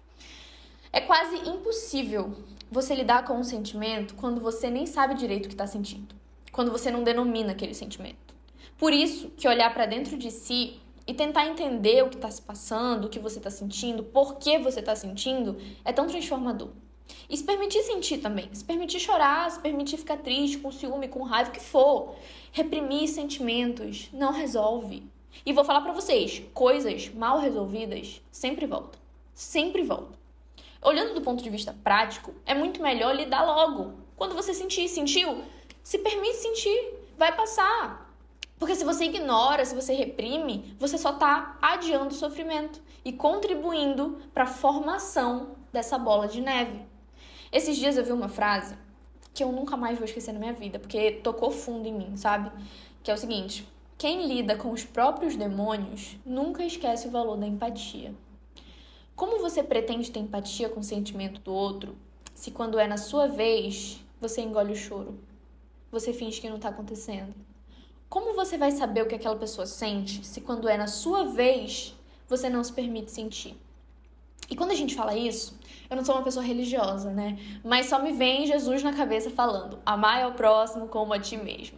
É 0.91 1.01
quase 1.01 1.36
impossível 1.50 2.36
você 2.71 2.93
lidar 2.93 3.25
com 3.25 3.33
um 3.33 3.43
sentimento 3.43 4.15
quando 4.15 4.39
você 4.39 4.69
nem 4.69 4.85
sabe 4.85 5.15
direito 5.15 5.45
o 5.45 5.47
que 5.47 5.55
está 5.55 5.65
sentindo, 5.65 6.15
quando 6.51 6.71
você 6.71 6.91
não 6.91 7.03
denomina 7.03 7.51
aquele 7.51 7.73
sentimento. 7.73 8.35
Por 8.77 8.93
isso 8.93 9.29
que 9.35 9.47
olhar 9.47 9.73
para 9.73 9.85
dentro 9.85 10.17
de 10.17 10.29
si 10.31 10.79
e 11.07 11.13
tentar 11.13 11.47
entender 11.47 12.03
o 12.03 12.09
que 12.09 12.15
está 12.15 12.29
se 12.29 12.41
passando, 12.41 13.05
o 13.05 13.09
que 13.09 13.17
você 13.17 13.39
está 13.39 13.49
sentindo, 13.49 14.03
por 14.03 14.38
que 14.38 14.59
você 14.59 14.79
está 14.79 14.95
sentindo, 14.95 15.57
é 15.83 15.91
tão 15.91 16.05
transformador. 16.05 16.69
E 17.27 17.35
se 17.35 17.43
permitir 17.43 17.81
sentir 17.81 18.19
também, 18.19 18.47
se 18.53 18.63
permitir 18.63 18.99
chorar, 18.99 19.49
se 19.49 19.59
permitir 19.59 19.97
ficar 19.97 20.17
triste, 20.17 20.59
com 20.59 20.71
ciúme, 20.71 21.07
com 21.07 21.23
raiva, 21.23 21.49
o 21.49 21.53
que 21.53 21.59
for. 21.59 22.15
Reprimir 22.51 23.07
sentimentos 23.07 24.09
não 24.13 24.31
resolve. 24.31 25.03
E 25.43 25.51
vou 25.51 25.63
falar 25.63 25.81
para 25.81 25.93
vocês, 25.93 26.43
coisas 26.53 27.09
mal 27.09 27.39
resolvidas 27.39 28.21
sempre 28.31 28.67
voltam. 28.67 28.99
Sempre 29.33 29.83
voltam. 29.83 30.18
Olhando 30.81 31.13
do 31.13 31.21
ponto 31.21 31.43
de 31.43 31.50
vista 31.50 31.75
prático, 31.83 32.33
é 32.45 32.53
muito 32.53 32.81
melhor 32.81 33.15
lidar 33.15 33.43
logo. 33.43 33.95
Quando 34.15 34.36
você 34.36 34.53
sentir, 34.53 34.88
sentiu, 34.88 35.43
se 35.83 35.98
permite 36.00 36.38
sentir, 36.38 36.93
vai 37.17 37.36
passar. 37.36 38.13
Porque 38.57 38.75
se 38.75 38.83
você 38.83 39.05
ignora, 39.05 39.65
se 39.65 39.75
você 39.75 39.93
reprime, 39.93 40.75
você 40.77 40.98
só 40.98 41.12
está 41.12 41.57
adiando 41.62 42.09
o 42.09 42.17
sofrimento 42.17 42.81
e 43.03 43.13
contribuindo 43.13 44.19
para 44.33 44.43
a 44.43 44.48
formação 44.48 45.55
dessa 45.71 45.98
bola 45.98 46.27
de 46.27 46.41
neve. 46.41 46.81
Esses 47.51 47.77
dias 47.77 47.98
eu 47.98 48.03
vi 48.03 48.12
uma 48.12 48.29
frase 48.29 48.77
que 49.33 49.43
eu 49.43 49.51
nunca 49.51 49.77
mais 49.77 49.98
vou 49.98 50.05
esquecer 50.05 50.33
na 50.33 50.39
minha 50.39 50.53
vida, 50.53 50.79
porque 50.79 51.12
tocou 51.12 51.51
fundo 51.51 51.88
em 51.88 51.93
mim, 51.93 52.17
sabe? 52.17 52.51
Que 53.01 53.09
é 53.09 53.13
o 53.13 53.17
seguinte: 53.17 53.65
quem 53.98 54.27
lida 54.27 54.55
com 54.55 54.71
os 54.71 54.83
próprios 54.83 55.36
demônios 55.36 56.17
nunca 56.25 56.63
esquece 56.63 57.07
o 57.07 57.12
valor 57.12 57.38
da 57.38 57.48
empatia. 57.48 58.13
Como 59.19 59.38
você 59.39 59.61
pretende 59.61 60.09
ter 60.09 60.21
empatia 60.21 60.69
com 60.69 60.79
o 60.79 60.83
sentimento 60.83 61.41
do 61.41 61.53
outro 61.53 61.97
se 62.33 62.51
quando 62.51 62.79
é 62.79 62.88
na 62.88 62.95
sua 62.95 63.27
vez 63.27 63.99
você 64.17 64.39
engole 64.39 64.71
o 64.71 64.77
choro? 64.77 65.19
Você 65.91 66.13
finge 66.13 66.39
que 66.39 66.47
não 66.47 66.55
está 66.55 66.69
acontecendo? 66.69 67.35
Como 68.07 68.33
você 68.33 68.57
vai 68.57 68.71
saber 68.71 69.01
o 69.01 69.07
que 69.07 69.15
aquela 69.15 69.35
pessoa 69.35 69.67
sente 69.67 70.25
se 70.25 70.39
quando 70.39 70.69
é 70.69 70.77
na 70.77 70.88
sua 70.88 71.25
vez 71.25 71.93
você 72.29 72.49
não 72.49 72.63
se 72.63 72.71
permite 72.71 73.11
sentir? 73.11 73.57
E 74.49 74.55
quando 74.55 74.71
a 74.71 74.75
gente 74.75 74.95
fala 74.95 75.13
isso, 75.13 75.59
eu 75.89 75.97
não 75.97 76.05
sou 76.05 76.15
uma 76.15 76.23
pessoa 76.23 76.45
religiosa, 76.45 77.11
né? 77.11 77.38
Mas 77.61 77.88
só 77.88 78.01
me 78.01 78.13
vem 78.13 78.47
Jesus 78.47 78.81
na 78.83 78.93
cabeça 78.93 79.29
falando: 79.29 79.79
amai 79.85 80.23
ao 80.23 80.31
próximo 80.31 80.88
como 80.88 81.11
a 81.11 81.19
ti 81.19 81.35
mesmo. 81.35 81.77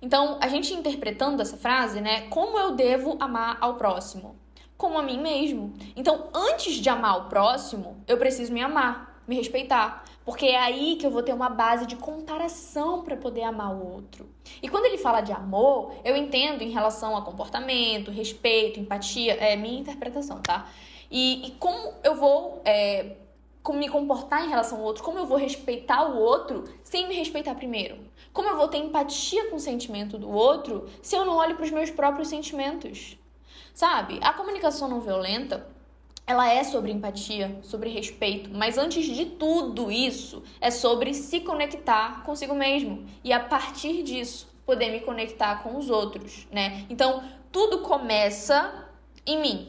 Então, 0.00 0.38
a 0.40 0.46
gente 0.46 0.72
interpretando 0.72 1.42
essa 1.42 1.56
frase, 1.56 2.00
né? 2.00 2.28
Como 2.28 2.56
eu 2.56 2.76
devo 2.76 3.16
amar 3.18 3.58
ao 3.60 3.74
próximo? 3.74 4.36
Como 4.76 4.98
a 4.98 5.02
mim 5.02 5.20
mesmo. 5.20 5.72
Então, 5.96 6.28
antes 6.34 6.74
de 6.74 6.88
amar 6.88 7.18
o 7.18 7.28
próximo, 7.28 8.02
eu 8.06 8.18
preciso 8.18 8.52
me 8.52 8.60
amar, 8.60 9.22
me 9.26 9.36
respeitar. 9.36 10.04
Porque 10.24 10.46
é 10.46 10.58
aí 10.58 10.96
que 10.96 11.06
eu 11.06 11.10
vou 11.10 11.22
ter 11.22 11.34
uma 11.34 11.50
base 11.50 11.86
de 11.86 11.96
comparação 11.96 13.02
para 13.02 13.16
poder 13.16 13.42
amar 13.42 13.74
o 13.74 13.94
outro. 13.94 14.28
E 14.62 14.68
quando 14.68 14.86
ele 14.86 14.96
fala 14.96 15.20
de 15.20 15.32
amor, 15.32 15.92
eu 16.02 16.16
entendo 16.16 16.62
em 16.62 16.70
relação 16.70 17.16
a 17.16 17.22
comportamento, 17.22 18.10
respeito, 18.10 18.80
empatia, 18.80 19.34
é 19.34 19.54
minha 19.54 19.80
interpretação, 19.80 20.40
tá? 20.40 20.66
E, 21.10 21.46
e 21.46 21.50
como 21.52 21.92
eu 22.02 22.14
vou 22.14 22.62
é, 22.64 23.16
como 23.64 23.78
me 23.78 23.88
comportar 23.88 24.44
em 24.44 24.48
relação 24.50 24.78
ao 24.78 24.84
outro, 24.84 25.02
como 25.02 25.18
eu 25.18 25.24
vou 25.24 25.38
respeitar 25.38 26.04
o 26.04 26.18
outro 26.18 26.64
sem 26.82 27.08
me 27.08 27.14
respeitar 27.14 27.54
primeiro? 27.54 27.96
Como 28.30 28.48
eu 28.48 28.56
vou 28.56 28.68
ter 28.68 28.76
empatia 28.76 29.48
com 29.48 29.56
o 29.56 29.60
sentimento 29.60 30.18
do 30.18 30.30
outro 30.30 30.86
se 31.00 31.16
eu 31.16 31.24
não 31.24 31.36
olho 31.36 31.54
para 31.54 31.64
os 31.64 31.70
meus 31.70 31.90
próprios 31.90 32.28
sentimentos? 32.28 33.16
Sabe? 33.74 34.20
A 34.22 34.32
comunicação 34.32 34.88
não 34.88 35.00
violenta, 35.00 35.66
ela 36.24 36.48
é 36.48 36.62
sobre 36.62 36.92
empatia, 36.92 37.58
sobre 37.60 37.90
respeito, 37.90 38.48
mas 38.52 38.78
antes 38.78 39.04
de 39.04 39.26
tudo 39.26 39.90
isso, 39.90 40.44
é 40.60 40.70
sobre 40.70 41.12
se 41.12 41.40
conectar 41.40 42.22
consigo 42.22 42.54
mesmo 42.54 43.04
e 43.22 43.32
a 43.32 43.40
partir 43.40 44.04
disso 44.04 44.48
poder 44.64 44.90
me 44.90 45.00
conectar 45.00 45.62
com 45.62 45.76
os 45.76 45.90
outros, 45.90 46.46
né? 46.50 46.86
Então, 46.88 47.22
tudo 47.52 47.80
começa 47.80 48.88
em 49.26 49.40
mim. 49.40 49.68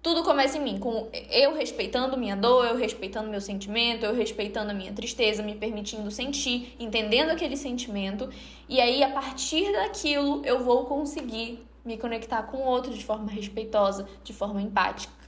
Tudo 0.00 0.22
começa 0.22 0.56
em 0.56 0.62
mim, 0.62 0.78
com 0.78 1.08
eu 1.28 1.54
respeitando 1.54 2.16
minha 2.16 2.36
dor, 2.36 2.64
eu 2.64 2.76
respeitando 2.76 3.28
meu 3.28 3.40
sentimento, 3.40 4.06
eu 4.06 4.14
respeitando 4.14 4.70
a 4.70 4.74
minha 4.74 4.92
tristeza, 4.92 5.42
me 5.42 5.56
permitindo 5.56 6.08
sentir, 6.10 6.74
entendendo 6.78 7.30
aquele 7.30 7.56
sentimento, 7.56 8.30
e 8.68 8.80
aí 8.80 9.02
a 9.02 9.10
partir 9.10 9.70
daquilo 9.72 10.40
eu 10.46 10.60
vou 10.60 10.86
conseguir 10.86 11.67
me 11.88 11.98
conectar 11.98 12.42
com 12.44 12.58
o 12.58 12.64
outro 12.64 12.92
de 12.92 13.04
forma 13.04 13.30
respeitosa, 13.30 14.06
de 14.22 14.32
forma 14.32 14.60
empática. 14.60 15.18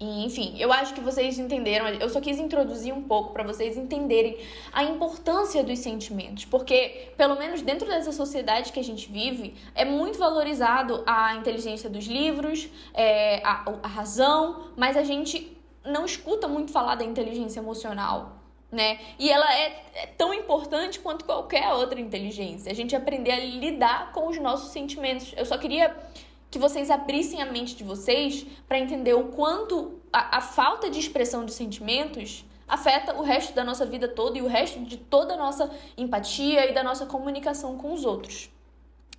E, 0.00 0.24
enfim, 0.24 0.54
eu 0.60 0.72
acho 0.72 0.94
que 0.94 1.00
vocês 1.00 1.40
entenderam. 1.40 1.88
Eu 1.88 2.08
só 2.08 2.20
quis 2.20 2.38
introduzir 2.38 2.94
um 2.94 3.02
pouco 3.02 3.32
para 3.32 3.42
vocês 3.42 3.76
entenderem 3.76 4.38
a 4.72 4.84
importância 4.84 5.64
dos 5.64 5.80
sentimentos, 5.80 6.44
porque 6.44 7.12
pelo 7.16 7.36
menos 7.36 7.62
dentro 7.62 7.88
dessa 7.88 8.12
sociedade 8.12 8.72
que 8.72 8.78
a 8.78 8.84
gente 8.84 9.10
vive 9.10 9.56
é 9.74 9.84
muito 9.84 10.16
valorizado 10.16 11.02
a 11.04 11.34
inteligência 11.34 11.90
dos 11.90 12.06
livros, 12.06 12.68
é, 12.94 13.44
a, 13.44 13.64
a 13.82 13.88
razão, 13.88 14.68
mas 14.76 14.96
a 14.96 15.02
gente 15.02 15.58
não 15.84 16.04
escuta 16.04 16.46
muito 16.46 16.70
falar 16.70 16.94
da 16.94 17.04
inteligência 17.04 17.58
emocional, 17.58 18.37
né? 18.70 18.98
E 19.18 19.30
ela 19.30 19.50
é, 19.54 19.82
é, 19.94 20.06
tão 20.06 20.32
importante 20.34 21.00
quanto 21.00 21.24
qualquer 21.24 21.72
outra 21.72 22.00
inteligência. 22.00 22.70
A 22.70 22.74
gente 22.74 22.94
aprender 22.94 23.32
a 23.32 23.40
lidar 23.40 24.12
com 24.12 24.28
os 24.28 24.38
nossos 24.38 24.70
sentimentos. 24.70 25.32
Eu 25.36 25.46
só 25.46 25.56
queria 25.56 25.96
que 26.50 26.58
vocês 26.58 26.90
abrissem 26.90 27.42
a 27.42 27.46
mente 27.46 27.74
de 27.74 27.84
vocês 27.84 28.46
para 28.66 28.78
entender 28.78 29.14
o 29.14 29.28
quanto 29.28 30.00
a, 30.12 30.38
a, 30.38 30.40
falta 30.40 30.90
de 30.90 30.98
expressão 30.98 31.44
de 31.44 31.52
sentimentos 31.52 32.44
afeta 32.66 33.14
o 33.14 33.22
resto 33.22 33.54
da 33.54 33.64
nossa 33.64 33.84
vida 33.86 34.08
toda 34.08 34.38
e 34.38 34.42
o 34.42 34.46
resto 34.46 34.80
de 34.80 34.96
toda 34.96 35.34
a 35.34 35.36
nossa 35.36 35.70
empatia 35.96 36.70
e 36.70 36.74
da 36.74 36.82
nossa 36.82 37.06
comunicação 37.06 37.76
com 37.78 37.92
os 37.92 38.04
outros. 38.04 38.50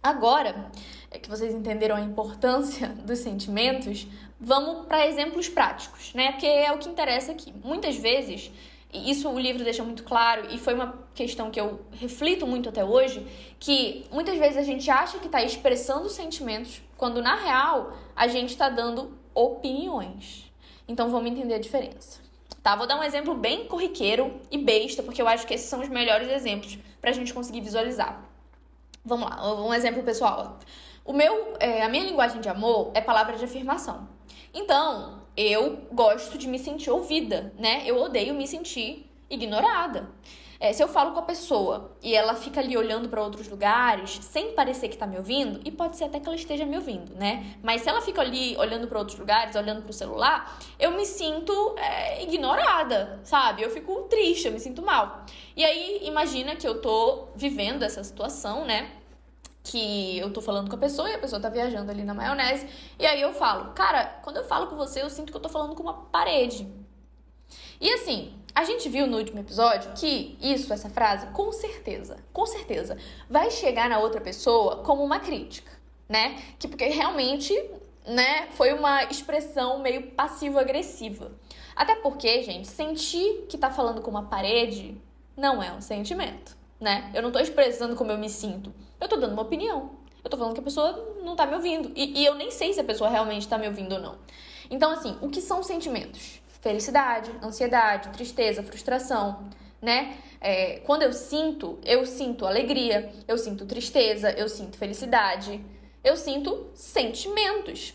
Agora 0.01 0.71
é 1.11 1.19
que 1.19 1.29
vocês 1.29 1.53
entenderam 1.53 1.95
a 1.95 2.01
importância 2.01 2.89
dos 3.05 3.19
sentimentos, 3.19 4.07
vamos 4.39 4.85
para 4.85 5.07
exemplos 5.07 5.49
práticos, 5.49 6.13
né? 6.13 6.31
Porque 6.31 6.45
é 6.45 6.71
o 6.71 6.77
que 6.77 6.87
interessa 6.87 7.31
aqui. 7.31 7.53
Muitas 7.63 7.95
vezes 7.97 8.51
isso 8.93 9.29
o 9.29 9.39
livro 9.39 9.63
deixa 9.63 9.83
muito 9.83 10.03
claro, 10.03 10.47
e 10.49 10.57
foi 10.57 10.73
uma 10.73 11.07
questão 11.13 11.51
que 11.51 11.59
eu 11.59 11.81
reflito 11.91 12.47
muito 12.47 12.69
até 12.69 12.83
hoje, 12.83 13.25
que 13.59 14.05
muitas 14.11 14.37
vezes 14.37 14.57
a 14.57 14.63
gente 14.63 14.89
acha 14.89 15.19
que 15.19 15.27
está 15.27 15.43
expressando 15.43 16.09
sentimentos, 16.09 16.81
quando 16.97 17.21
na 17.21 17.35
real 17.35 17.93
a 18.15 18.27
gente 18.27 18.49
está 18.49 18.67
dando 18.67 19.17
opiniões. 19.33 20.51
Então 20.87 21.09
vamos 21.09 21.29
entender 21.29 21.53
a 21.53 21.59
diferença. 21.59 22.19
Tá, 22.63 22.75
vou 22.75 22.87
dar 22.87 22.99
um 22.99 23.03
exemplo 23.03 23.35
bem 23.35 23.65
corriqueiro 23.65 24.41
e 24.51 24.57
besta, 24.57 25.03
porque 25.03 25.21
eu 25.21 25.27
acho 25.27 25.45
que 25.45 25.53
esses 25.53 25.69
são 25.69 25.81
os 25.81 25.87
melhores 25.87 26.29
exemplos 26.29 26.77
para 26.99 27.11
a 27.11 27.13
gente 27.13 27.33
conseguir 27.33 27.61
visualizar. 27.61 28.25
Vamos 29.05 29.29
lá, 29.29 29.61
um 29.61 29.73
exemplo 29.73 30.03
pessoal. 30.03 30.59
O 31.05 31.13
meu, 31.13 31.55
é, 31.59 31.83
a 31.83 31.89
minha 31.89 32.03
linguagem 32.03 32.41
de 32.41 32.49
amor 32.49 32.91
é 32.93 33.01
palavra 33.01 33.37
de 33.37 33.45
afirmação. 33.45 34.09
Então, 34.53 35.23
eu 35.35 35.87
gosto 35.91 36.37
de 36.37 36.47
me 36.47 36.59
sentir 36.59 36.89
ouvida, 36.89 37.53
né? 37.57 37.83
Eu 37.85 38.01
odeio 38.01 38.33
me 38.33 38.47
sentir 38.47 39.09
ignorada. 39.29 40.09
É, 40.61 40.73
se 40.73 40.83
eu 40.83 40.89
falo 40.89 41.13
com 41.13 41.19
a 41.19 41.23
pessoa 41.23 41.95
e 42.03 42.13
ela 42.13 42.35
fica 42.35 42.59
ali 42.59 42.75
olhando 42.75 43.07
para 43.07 43.23
outros 43.23 43.47
lugares, 43.47 44.19
sem 44.21 44.51
parecer 44.51 44.89
que 44.89 44.97
tá 44.97 45.07
me 45.07 45.15
ouvindo, 45.15 45.61
e 45.63 45.71
pode 45.71 45.95
ser 45.95 46.03
até 46.03 46.19
que 46.19 46.27
ela 46.27 46.35
esteja 46.35 46.65
me 46.65 46.75
ouvindo, 46.75 47.15
né? 47.15 47.55
Mas 47.63 47.81
se 47.81 47.87
ela 47.87 48.01
fica 48.01 48.19
ali 48.19 48.57
olhando 48.57 48.85
para 48.85 48.99
outros 48.99 49.17
lugares, 49.17 49.55
olhando 49.55 49.83
pro 49.83 49.93
celular, 49.93 50.59
eu 50.77 50.91
me 50.91 51.05
sinto 51.05 51.75
é, 51.77 52.21
ignorada, 52.23 53.21
sabe? 53.23 53.61
Eu 53.61 53.69
fico 53.69 54.01
triste, 54.09 54.47
eu 54.47 54.51
me 54.51 54.59
sinto 54.59 54.81
mal. 54.81 55.23
E 55.55 55.63
aí, 55.63 56.01
imagina 56.03 56.57
que 56.57 56.67
eu 56.67 56.81
tô 56.81 57.29
vivendo 57.37 57.83
essa 57.83 58.03
situação, 58.03 58.65
né? 58.65 58.98
Que 59.69 60.17
eu 60.17 60.31
tô 60.33 60.41
falando 60.41 60.69
com 60.69 60.75
a 60.75 60.79
pessoa 60.79 61.09
e 61.09 61.13
a 61.13 61.19
pessoa 61.19 61.39
tá 61.39 61.47
viajando 61.47 61.91
ali 61.91 62.03
na 62.03 62.13
maionese. 62.13 62.67
E 62.97 63.05
aí 63.05 63.21
eu 63.21 63.33
falo, 63.33 63.71
cara, 63.73 64.19
quando 64.23 64.37
eu 64.37 64.43
falo 64.43 64.67
com 64.67 64.75
você, 64.75 65.01
eu 65.01 65.09
sinto 65.09 65.31
que 65.31 65.37
eu 65.37 65.41
tô 65.41 65.49
falando 65.49 65.75
com 65.75 65.83
uma 65.83 65.93
parede. 65.93 66.67
E 67.79 67.89
assim, 67.91 68.33
a 68.55 68.63
gente 68.63 68.89
viu 68.89 69.05
no 69.05 69.17
último 69.17 69.39
episódio 69.39 69.91
que 69.93 70.37
isso, 70.41 70.73
essa 70.73 70.89
frase, 70.89 71.27
com 71.27 71.51
certeza, 71.51 72.17
com 72.33 72.45
certeza, 72.45 72.97
vai 73.29 73.51
chegar 73.51 73.87
na 73.89 73.99
outra 73.99 74.19
pessoa 74.19 74.77
como 74.77 75.03
uma 75.03 75.19
crítica, 75.19 75.71
né? 76.07 76.41
Que 76.57 76.67
porque 76.67 76.85
realmente, 76.85 77.53
né, 78.07 78.47
foi 78.51 78.73
uma 78.73 79.03
expressão 79.03 79.79
meio 79.79 80.11
passivo-agressiva. 80.11 81.31
Até 81.75 81.95
porque, 81.95 82.41
gente, 82.41 82.67
sentir 82.67 83.45
que 83.47 83.57
tá 83.57 83.69
falando 83.69 84.01
com 84.01 84.09
uma 84.09 84.23
parede 84.23 84.99
não 85.37 85.61
é 85.61 85.71
um 85.71 85.79
sentimento 85.79 86.59
né? 86.79 87.11
Eu 87.13 87.21
não 87.21 87.31
tô 87.31 87.39
expressando 87.39 87.95
como 87.95 88.11
eu 88.11 88.17
me 88.17 88.29
sinto. 88.29 88.73
Eu 88.99 89.07
tô 89.07 89.17
dando 89.17 89.33
uma 89.33 89.41
opinião. 89.41 89.91
Eu 90.23 90.29
tô 90.29 90.37
falando 90.37 90.53
que 90.53 90.59
a 90.59 90.63
pessoa 90.63 91.15
não 91.23 91.35
tá 91.35 91.45
me 91.45 91.55
ouvindo. 91.55 91.91
E, 91.95 92.19
e 92.19 92.25
eu 92.25 92.35
nem 92.35 92.51
sei 92.51 92.73
se 92.73 92.79
a 92.79 92.83
pessoa 92.83 93.09
realmente 93.09 93.47
tá 93.47 93.57
me 93.57 93.67
ouvindo 93.67 93.95
ou 93.95 94.01
não. 94.01 94.17
Então, 94.69 94.91
assim, 94.91 95.17
o 95.21 95.29
que 95.29 95.41
são 95.41 95.63
sentimentos? 95.63 96.39
felicidade, 96.61 97.31
ansiedade, 97.41 98.09
tristeza, 98.09 98.63
frustração, 98.63 99.49
né? 99.81 100.17
É, 100.41 100.79
quando 100.79 101.03
eu 101.03 101.13
sinto, 101.13 101.79
eu 101.83 102.05
sinto 102.05 102.45
alegria, 102.45 103.11
eu 103.27 103.37
sinto 103.37 103.65
tristeza, 103.65 104.31
eu 104.31 104.49
sinto 104.49 104.77
felicidade, 104.77 105.63
eu 106.03 106.15
sinto 106.15 106.69
sentimentos. 106.73 107.93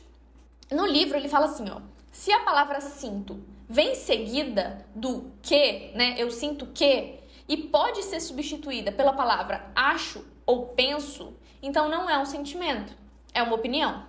No 0.71 0.87
livro 0.87 1.17
ele 1.17 1.29
fala 1.29 1.47
assim, 1.47 1.69
ó, 1.71 1.81
se 2.11 2.33
a 2.33 2.41
palavra 2.41 2.81
sinto 2.81 3.43
vem 3.69 3.95
seguida 3.95 4.87
do 4.95 5.31
que, 5.43 5.91
né? 5.95 6.15
Eu 6.19 6.31
sinto 6.31 6.67
que 6.67 7.21
e 7.47 7.57
pode 7.57 8.03
ser 8.05 8.21
substituída 8.21 8.91
pela 8.91 9.13
palavra 9.13 9.71
acho 9.77 10.25
ou 10.47 10.67
penso, 10.67 11.35
então 11.63 11.89
não 11.89 12.09
é 12.09 12.19
um 12.19 12.25
sentimento, 12.25 12.95
é 13.33 13.43
uma 13.43 13.55
opinião. 13.55 14.05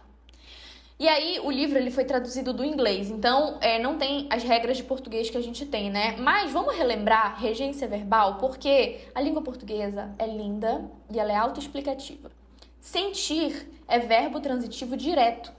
E 0.98 1.10
aí 1.10 1.42
o 1.42 1.52
livro 1.52 1.78
ele 1.78 1.92
foi 1.92 2.06
traduzido 2.06 2.54
do 2.54 2.64
inglês, 2.64 3.10
então 3.10 3.58
é, 3.60 3.78
não 3.78 3.98
tem 3.98 4.28
as 4.30 4.44
regras 4.44 4.78
de 4.78 4.84
português 4.84 5.30
que 5.30 5.38
a 5.38 5.42
gente 5.42 5.66
tem, 5.66 5.90
né? 5.90 6.16
Mas 6.18 6.54
vamos 6.54 6.74
relembrar 6.74 7.38
regência 7.38 7.86
verbal, 7.86 8.38
porque 8.38 9.02
a 9.14 9.20
língua 9.20 9.42
portuguesa 9.42 10.14
é 10.18 10.26
linda 10.26 10.90
e 11.12 11.20
ela 11.20 11.34
é 11.34 11.36
autoexplicativa. 11.36 12.32
Sentir 12.80 13.70
é 13.90 14.00
verbo 14.00 14.40
transitivo 14.40 14.96
direto. 14.96 15.52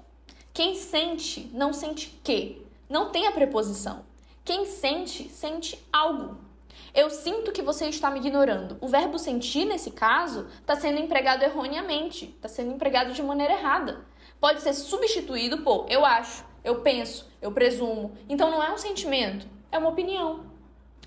Quem 0.55 0.75
sente 0.75 1.51
não 1.53 1.71
sente 1.71 2.19
que, 2.25 2.65
não 2.89 3.11
tem 3.11 3.27
a 3.27 3.33
preposição. 3.33 4.07
Quem 4.43 4.65
sente, 4.65 5.29
sente 5.29 5.79
algo. 5.93 6.39
Eu 6.95 7.11
sinto 7.11 7.53
que 7.53 7.63
você 7.63 7.87
está 7.87 8.11
me 8.11 8.21
ignorando. 8.21 8.79
O 8.81 8.89
verbo 8.89 9.19
sentir, 9.19 9.65
nesse 9.65 9.91
caso, 9.91 10.47
está 10.61 10.77
sendo 10.77 10.99
empregado 10.99 11.43
erroneamente, 11.43 12.35
está 12.37 12.49
sendo 12.49 12.73
empregado 12.73 13.13
de 13.13 13.23
maneira 13.23 13.55
errada 13.55 14.05
pode 14.41 14.61
ser 14.61 14.75
substituído 14.75 15.59
por 15.59 15.87
eu 15.89 16.05
acho, 16.05 16.45
eu 16.63 16.81
penso, 16.81 17.27
eu 17.41 17.53
presumo. 17.53 18.17
Então 18.29 18.51
não 18.51 18.63
é 18.63 18.73
um 18.73 18.79
sentimento, 18.79 19.47
é 19.71 19.79
uma 19.79 19.89
opinião. 19.89 20.45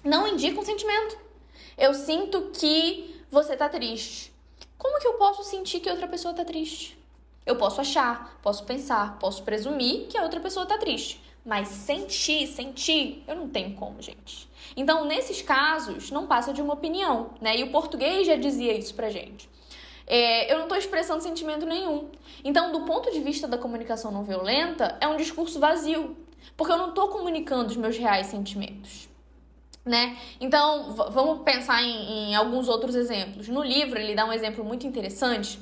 Não 0.04 0.28
indica 0.28 0.60
um 0.60 0.66
sentimento. 0.66 1.18
Eu 1.78 1.94
sinto 1.94 2.52
que 2.52 3.24
você 3.30 3.56
tá 3.56 3.70
triste. 3.70 4.34
Como 4.78 5.00
que 5.00 5.08
eu 5.08 5.14
posso 5.14 5.44
sentir 5.44 5.80
que 5.80 5.90
outra 5.90 6.08
pessoa 6.08 6.34
tá 6.34 6.46
triste? 6.46 6.98
Eu 7.46 7.56
posso 7.56 7.82
achar, 7.82 8.40
posso 8.42 8.64
pensar, 8.64 9.18
posso 9.20 9.44
presumir 9.44 10.08
que 10.08 10.18
a 10.18 10.24
outra 10.24 10.40
pessoa 10.40 10.66
tá 10.66 10.78
triste. 10.78 11.22
Mas 11.46 11.68
sentir, 11.70 12.48
sentir, 12.48 13.24
eu 13.28 13.36
não 13.36 13.48
tenho 13.48 13.76
como, 13.76 14.02
gente. 14.02 14.49
Então, 14.76 15.06
nesses 15.06 15.42
casos, 15.42 16.12
não 16.12 16.28
passa 16.28 16.54
de 16.54 16.62
uma 16.62 16.74
opinião, 16.74 17.32
né? 17.42 17.58
E 17.58 17.64
o 17.64 17.72
português 17.72 18.28
já 18.28 18.36
dizia 18.36 18.74
isso 18.74 18.94
pra 18.94 19.10
gente 19.10 19.50
é, 20.10 20.52
eu 20.52 20.58
não 20.58 20.64
estou 20.64 20.78
expressando 20.78 21.22
sentimento 21.22 21.68
nenhum. 21.68 22.10
Então, 22.44 22.72
do 22.72 22.82
ponto 22.82 23.12
de 23.12 23.20
vista 23.20 23.48
da 23.48 23.60
comunicação 23.60 24.12
não 24.12 24.24
violenta, 24.24 24.98
é 25.00 25.08
um 25.08 25.16
discurso 25.16 25.60
vazio, 25.60 26.18
porque 26.58 26.74
eu 26.74 26.78
não 26.78 26.90
estou 26.90 27.10
comunicando 27.10 27.70
os 27.70 27.78
meus 27.78 27.96
reais 27.96 28.26
sentimentos. 28.26 29.08
Né? 29.86 30.18
Então, 30.42 30.94
vamos 31.12 31.44
pensar 31.44 31.82
em, 31.84 32.32
em, 32.32 32.36
alguns 32.36 32.68
outros 32.68 32.96
exemplos. 32.96 33.48
No 33.48 33.64
livro, 33.64 34.00
ele 34.00 34.16
dá 34.16 34.26
um 34.26 34.34
exemplo 34.34 34.64
muito 34.64 34.86
interessante 34.86 35.60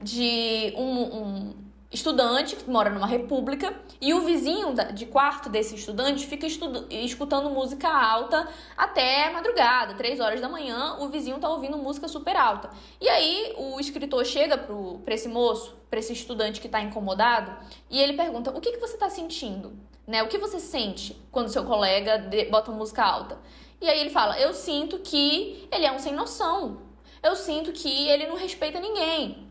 de 0.00 0.74
um, 0.76 1.02
um 1.02 1.54
estudante 1.94 2.56
que 2.56 2.68
mora 2.68 2.90
numa 2.90 3.06
república 3.06 3.72
e 4.00 4.12
o 4.12 4.22
vizinho 4.22 4.74
de 4.92 5.06
quarto 5.06 5.48
desse 5.48 5.76
estudante 5.76 6.26
fica 6.26 6.44
escutando 6.90 7.48
música 7.50 7.88
alta 7.88 8.48
até 8.76 9.30
madrugada, 9.30 9.94
três 9.94 10.18
horas 10.18 10.40
da 10.40 10.48
manhã, 10.48 10.96
o 10.98 11.08
vizinho 11.08 11.38
tá 11.38 11.48
ouvindo 11.48 11.78
música 11.78 12.08
super 12.08 12.36
alta. 12.36 12.68
E 13.00 13.08
aí 13.08 13.54
o 13.56 13.78
escritor 13.78 14.24
chega 14.24 14.58
pro, 14.58 14.98
pra 15.04 15.14
esse 15.14 15.28
moço, 15.28 15.76
pra 15.88 16.00
esse 16.00 16.12
estudante 16.12 16.60
que 16.60 16.68
tá 16.68 16.80
incomodado, 16.82 17.56
e 17.88 18.00
ele 18.00 18.14
pergunta: 18.14 18.50
o 18.50 18.60
que, 18.60 18.72
que 18.72 18.80
você 18.80 18.96
tá 18.96 19.08
sentindo? 19.08 19.72
Né? 20.04 20.22
O 20.22 20.28
que 20.28 20.36
você 20.36 20.58
sente 20.58 21.16
quando 21.30 21.48
seu 21.48 21.64
colega 21.64 22.28
bota 22.50 22.72
música 22.72 23.04
alta? 23.04 23.38
E 23.80 23.88
aí 23.88 24.00
ele 24.00 24.10
fala: 24.10 24.38
eu 24.40 24.52
sinto 24.52 24.98
que 24.98 25.68
ele 25.70 25.86
é 25.86 25.92
um 25.92 25.98
sem 26.00 26.12
noção. 26.12 26.82
Eu 27.22 27.36
sinto 27.36 27.72
que 27.72 28.08
ele 28.08 28.26
não 28.26 28.36
respeita 28.36 28.80
ninguém. 28.80 29.48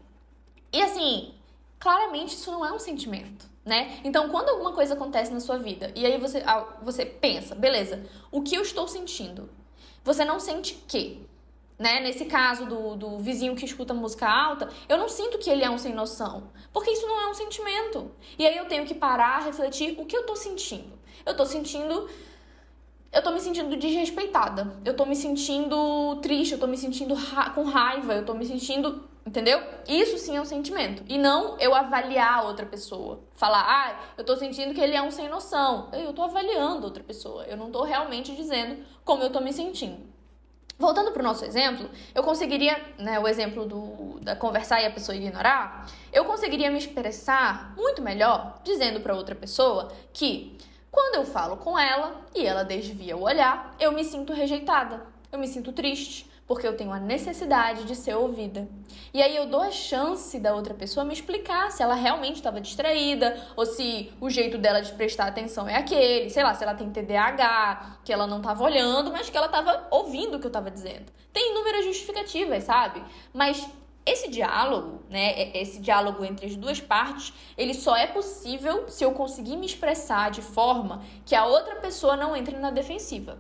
E 0.71 0.81
assim, 0.81 1.33
claramente 1.83 2.35
isso 2.35 2.49
não 2.49 2.65
é 2.65 2.71
um 2.71 2.79
sentimento, 2.79 3.45
né? 3.65 3.99
Então, 4.05 4.29
quando 4.29 4.47
alguma 4.47 4.71
coisa 4.71 4.93
acontece 4.93 5.33
na 5.33 5.41
sua 5.41 5.57
vida 5.57 5.91
e 5.93 6.05
aí 6.05 6.17
você, 6.17 6.41
ah, 6.45 6.65
você 6.81 7.05
pensa, 7.05 7.53
beleza, 7.53 8.05
o 8.31 8.41
que 8.41 8.55
eu 8.55 8.61
estou 8.61 8.87
sentindo? 8.87 9.49
Você 10.01 10.23
não 10.23 10.39
sente 10.39 10.75
que, 10.87 11.27
né? 11.77 11.99
Nesse 11.99 12.23
caso 12.23 12.65
do, 12.65 12.95
do 12.95 13.19
vizinho 13.19 13.53
que 13.53 13.65
escuta 13.65 13.93
música 13.93 14.25
alta, 14.25 14.69
eu 14.87 14.97
não 14.97 15.09
sinto 15.09 15.37
que 15.37 15.49
ele 15.49 15.61
é 15.61 15.69
um 15.69 15.77
sem 15.77 15.93
noção, 15.93 16.51
porque 16.71 16.89
isso 16.89 17.05
não 17.05 17.19
é 17.19 17.29
um 17.29 17.33
sentimento. 17.33 18.09
E 18.39 18.47
aí 18.47 18.55
eu 18.55 18.65
tenho 18.65 18.85
que 18.85 18.95
parar, 18.95 19.43
refletir 19.43 19.99
o 19.99 20.05
que 20.05 20.15
eu 20.15 20.25
tô 20.25 20.37
sentindo. 20.37 20.97
Eu 21.25 21.35
tô 21.35 21.45
sentindo 21.45 22.09
eu 23.11 23.21
tô 23.21 23.29
me 23.29 23.41
sentindo 23.41 23.75
desrespeitada. 23.75 24.73
Eu 24.85 24.95
tô 24.95 25.05
me 25.05 25.17
sentindo 25.17 26.17
triste, 26.21 26.53
eu 26.53 26.59
tô 26.59 26.65
me 26.65 26.77
sentindo 26.77 27.13
ra 27.13 27.49
com 27.49 27.63
raiva, 27.63 28.13
eu 28.13 28.25
tô 28.25 28.33
me 28.33 28.45
sentindo 28.45 29.03
Entendeu? 29.25 29.61
Isso 29.87 30.17
sim 30.17 30.35
é 30.35 30.41
um 30.41 30.45
sentimento. 30.45 31.03
E 31.07 31.17
não 31.17 31.57
eu 31.57 31.73
avaliar 31.73 32.39
a 32.39 32.43
outra 32.43 32.65
pessoa. 32.65 33.21
Falar, 33.35 33.65
ah, 33.65 33.99
eu 34.17 34.23
tô 34.23 34.35
sentindo 34.35 34.73
que 34.73 34.81
ele 34.81 34.95
é 34.95 35.01
um 35.01 35.11
sem 35.11 35.29
noção. 35.29 35.89
Eu 35.93 36.11
tô 36.13 36.23
avaliando 36.23 36.85
outra 36.85 37.03
pessoa. 37.03 37.45
Eu 37.45 37.55
não 37.55 37.71
tô 37.71 37.83
realmente 37.83 38.35
dizendo 38.35 38.83
como 39.05 39.23
eu 39.23 39.31
tô 39.31 39.39
me 39.39 39.53
sentindo. 39.53 40.13
Voltando 40.77 41.11
para 41.11 41.23
nosso 41.23 41.45
exemplo, 41.45 41.89
eu 42.13 42.23
conseguiria, 42.23 42.81
né, 42.97 43.19
o 43.19 43.27
exemplo 43.27 43.65
do, 43.65 44.19
da 44.21 44.35
conversar 44.35 44.81
e 44.81 44.85
a 44.85 44.91
pessoa 44.91 45.15
ignorar, 45.15 45.87
eu 46.11 46.25
conseguiria 46.25 46.71
me 46.71 46.79
expressar 46.79 47.73
muito 47.77 48.01
melhor 48.01 48.59
dizendo 48.63 48.99
para 48.99 49.15
outra 49.15 49.35
pessoa 49.35 49.91
que 50.11 50.57
quando 50.91 51.15
eu 51.15 51.25
falo 51.25 51.57
com 51.57 51.77
ela 51.77 52.21
e 52.35 52.45
ela 52.45 52.63
desvia 52.63 53.15
o 53.15 53.21
olhar, 53.21 53.75
eu 53.79 53.91
me 53.91 54.03
sinto 54.03 54.33
rejeitada, 54.33 55.05
eu 55.31 55.39
me 55.39 55.47
sinto 55.47 55.71
triste, 55.71 56.29
porque 56.47 56.67
eu 56.67 56.75
tenho 56.75 56.91
a 56.91 56.99
necessidade 56.99 57.85
de 57.85 57.95
ser 57.95 58.15
ouvida. 58.15 58.67
E 59.13 59.21
aí 59.21 59.35
eu 59.35 59.47
dou 59.47 59.61
a 59.61 59.71
chance 59.71 60.39
da 60.39 60.53
outra 60.53 60.73
pessoa 60.73 61.05
me 61.05 61.13
explicar 61.13 61.71
se 61.71 61.81
ela 61.81 61.95
realmente 61.95 62.35
estava 62.35 62.59
distraída 62.59 63.35
ou 63.55 63.65
se 63.65 64.11
o 64.19 64.29
jeito 64.29 64.57
dela 64.57 64.81
de 64.81 64.91
prestar 64.93 65.27
atenção 65.27 65.67
é 65.67 65.75
aquele, 65.75 66.29
sei 66.29 66.43
lá, 66.43 66.53
se 66.53 66.63
ela 66.63 66.75
tem 66.75 66.89
TDAH, 66.89 67.99
que 68.03 68.11
ela 68.11 68.27
não 68.27 68.37
estava 68.37 68.63
olhando, 68.63 69.11
mas 69.11 69.29
que 69.29 69.37
ela 69.37 69.47
estava 69.47 69.87
ouvindo 69.89 70.35
o 70.35 70.39
que 70.39 70.45
eu 70.45 70.49
estava 70.49 70.69
dizendo. 70.69 71.11
Tem 71.31 71.51
inúmeras 71.51 71.85
justificativas, 71.85 72.63
sabe? 72.65 73.03
Mas 73.33 73.65
esse 74.05 74.29
diálogo, 74.29 75.01
né, 75.09 75.57
esse 75.57 75.79
diálogo 75.79 76.25
entre 76.25 76.45
as 76.45 76.55
duas 76.57 76.81
partes, 76.81 77.33
ele 77.57 77.73
só 77.73 77.95
é 77.95 78.05
possível 78.05 78.89
se 78.89 79.03
eu 79.03 79.13
conseguir 79.13 79.55
me 79.55 79.65
expressar 79.65 80.29
de 80.29 80.41
forma 80.41 81.01
que 81.25 81.35
a 81.35 81.45
outra 81.45 81.77
pessoa 81.77 82.17
não 82.17 82.35
entre 82.35 82.57
na 82.57 82.69
defensiva 82.69 83.37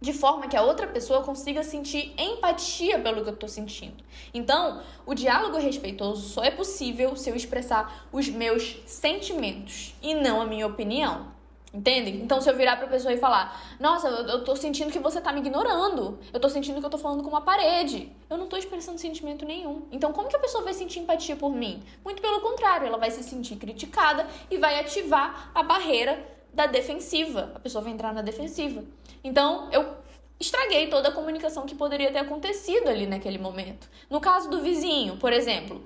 de 0.00 0.12
forma 0.12 0.46
que 0.46 0.56
a 0.56 0.62
outra 0.62 0.86
pessoa 0.86 1.22
consiga 1.22 1.62
sentir 1.62 2.14
empatia 2.16 2.98
pelo 2.98 3.22
que 3.22 3.30
eu 3.30 3.34
estou 3.34 3.48
sentindo. 3.48 4.02
Então, 4.32 4.80
o 5.04 5.14
diálogo 5.14 5.58
respeitoso 5.58 6.28
só 6.28 6.42
é 6.42 6.50
possível 6.50 7.16
se 7.16 7.30
eu 7.30 7.36
expressar 7.36 8.06
os 8.12 8.28
meus 8.28 8.76
sentimentos 8.86 9.94
e 10.00 10.14
não 10.14 10.40
a 10.40 10.44
minha 10.44 10.66
opinião. 10.66 11.38
Entendem? 11.72 12.22
Então, 12.22 12.40
se 12.40 12.48
eu 12.48 12.56
virar 12.56 12.76
pra 12.76 12.86
pessoa 12.86 13.12
e 13.12 13.18
falar, 13.18 13.76
nossa, 13.78 14.08
eu, 14.08 14.26
eu 14.26 14.44
tô 14.44 14.56
sentindo 14.56 14.90
que 14.90 14.98
você 14.98 15.20
tá 15.20 15.32
me 15.32 15.40
ignorando, 15.40 16.18
eu 16.32 16.40
tô 16.40 16.48
sentindo 16.48 16.80
que 16.80 16.86
eu 16.86 16.90
tô 16.90 16.96
falando 16.96 17.22
com 17.22 17.28
uma 17.28 17.42
parede, 17.42 18.10
eu 18.30 18.38
não 18.38 18.46
tô 18.46 18.56
expressando 18.56 18.98
sentimento 18.98 19.44
nenhum. 19.44 19.82
Então, 19.92 20.10
como 20.10 20.28
que 20.28 20.36
a 20.36 20.38
pessoa 20.38 20.64
vai 20.64 20.72
sentir 20.72 21.00
empatia 21.00 21.36
por 21.36 21.54
mim? 21.54 21.82
Muito 22.02 22.22
pelo 22.22 22.40
contrário, 22.40 22.86
ela 22.86 22.96
vai 22.96 23.10
se 23.10 23.22
sentir 23.22 23.56
criticada 23.56 24.26
e 24.50 24.56
vai 24.56 24.80
ativar 24.80 25.50
a 25.54 25.62
barreira 25.62 26.18
da 26.54 26.66
defensiva. 26.66 27.52
A 27.54 27.60
pessoa 27.60 27.84
vai 27.84 27.92
entrar 27.92 28.14
na 28.14 28.22
defensiva. 28.22 28.82
Então, 29.22 29.68
eu 29.72 29.96
estraguei 30.38 30.88
toda 30.88 31.08
a 31.08 31.12
comunicação 31.12 31.66
que 31.66 31.74
poderia 31.74 32.12
ter 32.12 32.18
acontecido 32.18 32.88
ali 32.88 33.06
naquele 33.06 33.38
momento. 33.38 33.88
No 34.08 34.20
caso 34.20 34.48
do 34.48 34.62
vizinho, 34.62 35.16
por 35.16 35.32
exemplo, 35.32 35.82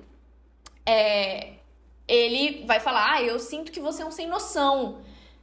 é, 0.85 1.53
ele 2.07 2.65
vai 2.65 2.79
falar: 2.79 3.13
Ah, 3.13 3.21
eu 3.21 3.39
sinto 3.39 3.71
que 3.71 3.79
você 3.79 4.03
é 4.03 4.05
um 4.05 4.11
sem 4.11 4.27
noção. 4.27 5.01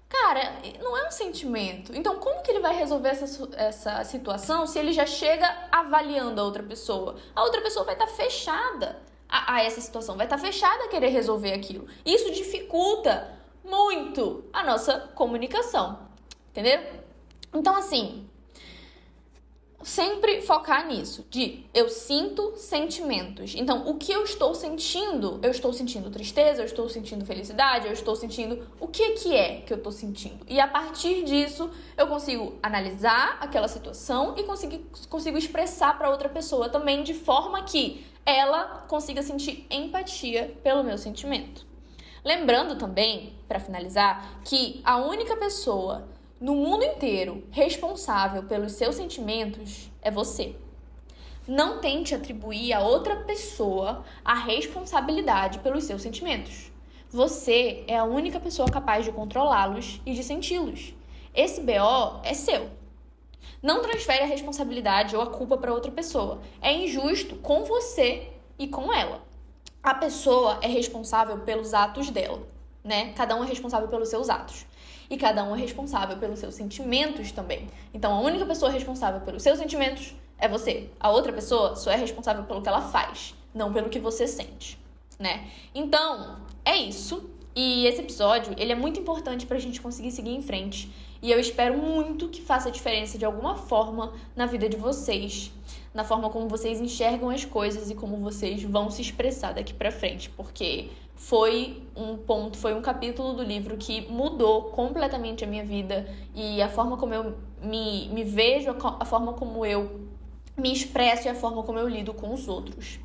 Cara, 0.08 0.56
não 0.82 0.96
é 0.96 1.06
um 1.06 1.10
sentimento. 1.10 1.96
Então, 1.96 2.16
como 2.16 2.42
que 2.42 2.50
ele 2.50 2.58
vai 2.58 2.74
resolver 2.74 3.10
essa, 3.10 3.48
essa 3.56 4.04
situação 4.04 4.66
se 4.66 4.76
ele 4.76 4.92
já 4.92 5.06
chega 5.06 5.46
avaliando 5.70 6.40
a 6.40 6.44
outra 6.44 6.64
pessoa? 6.64 7.16
A 7.34 7.44
outra 7.44 7.60
pessoa 7.62 7.84
vai 7.84 7.94
estar 7.94 8.06
tá 8.06 8.12
fechada 8.12 9.00
a, 9.28 9.54
a, 9.54 9.62
essa 9.62 9.80
situação, 9.80 10.16
vai 10.16 10.26
estar 10.26 10.36
tá 10.36 10.42
fechada 10.42 10.84
a 10.84 10.88
querer 10.88 11.10
resolver 11.10 11.52
aquilo. 11.52 11.86
Isso 12.04 12.28
dificulta 12.32 13.38
muito 13.64 14.44
a 14.52 14.64
nossa 14.64 14.98
comunicação. 15.14 16.10
Entendeu? 16.50 16.80
Então, 17.52 17.74
assim, 17.76 18.28
sempre 19.82 20.42
focar 20.42 20.86
nisso, 20.86 21.26
de 21.30 21.64
eu 21.72 21.88
sinto 21.88 22.52
sentimentos. 22.56 23.54
Então, 23.56 23.88
o 23.88 23.94
que 23.94 24.12
eu 24.12 24.24
estou 24.24 24.54
sentindo? 24.54 25.40
Eu 25.42 25.50
estou 25.50 25.72
sentindo 25.72 26.10
tristeza, 26.10 26.60
eu 26.60 26.66
estou 26.66 26.88
sentindo 26.88 27.24
felicidade, 27.24 27.86
eu 27.86 27.92
estou 27.92 28.14
sentindo 28.14 28.66
o 28.78 28.86
que 28.86 29.10
que 29.12 29.34
é 29.34 29.62
que 29.62 29.72
eu 29.72 29.78
estou 29.78 29.92
sentindo. 29.92 30.44
E 30.46 30.60
a 30.60 30.68
partir 30.68 31.24
disso, 31.24 31.70
eu 31.96 32.06
consigo 32.06 32.58
analisar 32.62 33.38
aquela 33.40 33.68
situação 33.68 34.34
e 34.36 34.42
consigo, 34.42 34.84
consigo 35.08 35.38
expressar 35.38 35.96
para 35.96 36.10
outra 36.10 36.28
pessoa 36.28 36.68
também 36.68 37.02
de 37.02 37.14
forma 37.14 37.62
que 37.62 38.04
ela 38.24 38.84
consiga 38.86 39.22
sentir 39.22 39.66
empatia 39.70 40.56
pelo 40.62 40.84
meu 40.84 40.98
sentimento. 40.98 41.66
Lembrando 42.22 42.76
também, 42.76 43.32
para 43.48 43.58
finalizar, 43.58 44.40
que 44.44 44.82
a 44.84 44.98
única 44.98 45.36
pessoa 45.36 46.06
no 46.40 46.54
mundo 46.54 46.82
inteiro 46.82 47.44
responsável 47.50 48.44
pelos 48.44 48.72
seus 48.72 48.94
sentimentos 48.94 49.90
é 50.00 50.10
você. 50.10 50.56
Não 51.46 51.80
tente 51.80 52.14
atribuir 52.14 52.72
a 52.72 52.80
outra 52.80 53.14
pessoa 53.16 54.02
a 54.24 54.34
responsabilidade 54.34 55.58
pelos 55.58 55.84
seus 55.84 56.00
sentimentos. 56.00 56.72
Você 57.10 57.84
é 57.86 57.98
a 57.98 58.04
única 58.04 58.40
pessoa 58.40 58.70
capaz 58.70 59.04
de 59.04 59.12
controlá-los 59.12 60.00
e 60.06 60.14
de 60.14 60.22
senti-los. 60.22 60.94
Esse 61.34 61.60
BO 61.60 62.20
é 62.24 62.32
seu. 62.32 62.70
Não 63.62 63.82
transfere 63.82 64.22
a 64.22 64.26
responsabilidade 64.26 65.14
ou 65.14 65.20
a 65.20 65.26
culpa 65.26 65.58
para 65.58 65.74
outra 65.74 65.92
pessoa. 65.92 66.40
É 66.62 66.72
injusto 66.72 67.36
com 67.36 67.64
você 67.64 68.30
e 68.58 68.66
com 68.66 68.90
ela. 68.90 69.22
A 69.82 69.92
pessoa 69.92 70.58
é 70.62 70.68
responsável 70.68 71.40
pelos 71.40 71.74
atos 71.74 72.08
dela, 72.08 72.40
né? 72.82 73.12
Cada 73.12 73.36
um 73.36 73.44
é 73.44 73.46
responsável 73.46 73.88
pelos 73.88 74.08
seus 74.08 74.30
atos. 74.30 74.64
E 75.10 75.16
cada 75.16 75.42
um 75.42 75.56
é 75.56 75.58
responsável 75.58 76.16
pelos 76.18 76.38
seus 76.38 76.54
sentimentos 76.54 77.32
também. 77.32 77.66
Então, 77.92 78.14
a 78.14 78.20
única 78.20 78.46
pessoa 78.46 78.70
responsável 78.70 79.20
pelos 79.22 79.42
seus 79.42 79.58
sentimentos 79.58 80.14
é 80.38 80.48
você. 80.48 80.88
A 81.00 81.10
outra 81.10 81.32
pessoa 81.32 81.74
só 81.74 81.90
é 81.90 81.96
responsável 81.96 82.44
pelo 82.44 82.62
que 82.62 82.68
ela 82.68 82.80
faz, 82.80 83.34
não 83.52 83.72
pelo 83.72 83.90
que 83.90 83.98
você 83.98 84.28
sente, 84.28 84.78
né? 85.18 85.48
Então, 85.74 86.36
é 86.64 86.76
isso. 86.76 87.28
E 87.56 87.86
esse 87.86 88.00
episódio, 88.00 88.54
ele 88.56 88.70
é 88.70 88.76
muito 88.76 89.00
importante 89.00 89.44
pra 89.44 89.58
gente 89.58 89.80
conseguir 89.80 90.12
seguir 90.12 90.30
em 90.30 90.42
frente. 90.42 90.88
E 91.20 91.30
eu 91.30 91.40
espero 91.40 91.76
muito 91.76 92.28
que 92.28 92.40
faça 92.40 92.70
diferença 92.70 93.18
de 93.18 93.24
alguma 93.24 93.56
forma 93.56 94.12
na 94.34 94.46
vida 94.46 94.68
de 94.68 94.76
vocês, 94.76 95.52
na 95.92 96.04
forma 96.04 96.30
como 96.30 96.48
vocês 96.48 96.80
enxergam 96.80 97.28
as 97.28 97.44
coisas 97.44 97.90
e 97.90 97.94
como 97.94 98.16
vocês 98.18 98.62
vão 98.62 98.88
se 98.88 99.02
expressar 99.02 99.52
daqui 99.52 99.74
para 99.74 99.90
frente, 99.90 100.30
porque 100.30 100.88
foi 101.20 101.82
um 101.94 102.16
ponto, 102.16 102.56
foi 102.56 102.72
um 102.72 102.80
capítulo 102.80 103.34
do 103.34 103.42
livro 103.42 103.76
que 103.76 104.10
mudou 104.10 104.70
completamente 104.70 105.44
a 105.44 105.46
minha 105.46 105.62
vida 105.62 106.08
e 106.34 106.62
a 106.62 106.68
forma 106.68 106.96
como 106.96 107.12
eu 107.12 107.36
me, 107.62 108.08
me 108.08 108.24
vejo, 108.24 108.74
a 108.98 109.04
forma 109.04 109.34
como 109.34 109.66
eu 109.66 110.08
me 110.56 110.72
expresso 110.72 111.28
e 111.28 111.30
a 111.30 111.34
forma 111.34 111.62
como 111.62 111.78
eu 111.78 111.86
lido 111.86 112.14
com 112.14 112.32
os 112.32 112.48
outros. 112.48 112.98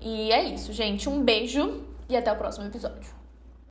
E 0.00 0.30
é 0.30 0.44
isso, 0.44 0.72
gente. 0.72 1.08
Um 1.08 1.20
beijo 1.24 1.82
e 2.08 2.16
até 2.16 2.30
o 2.30 2.36
próximo 2.36 2.64
episódio. 2.64 3.17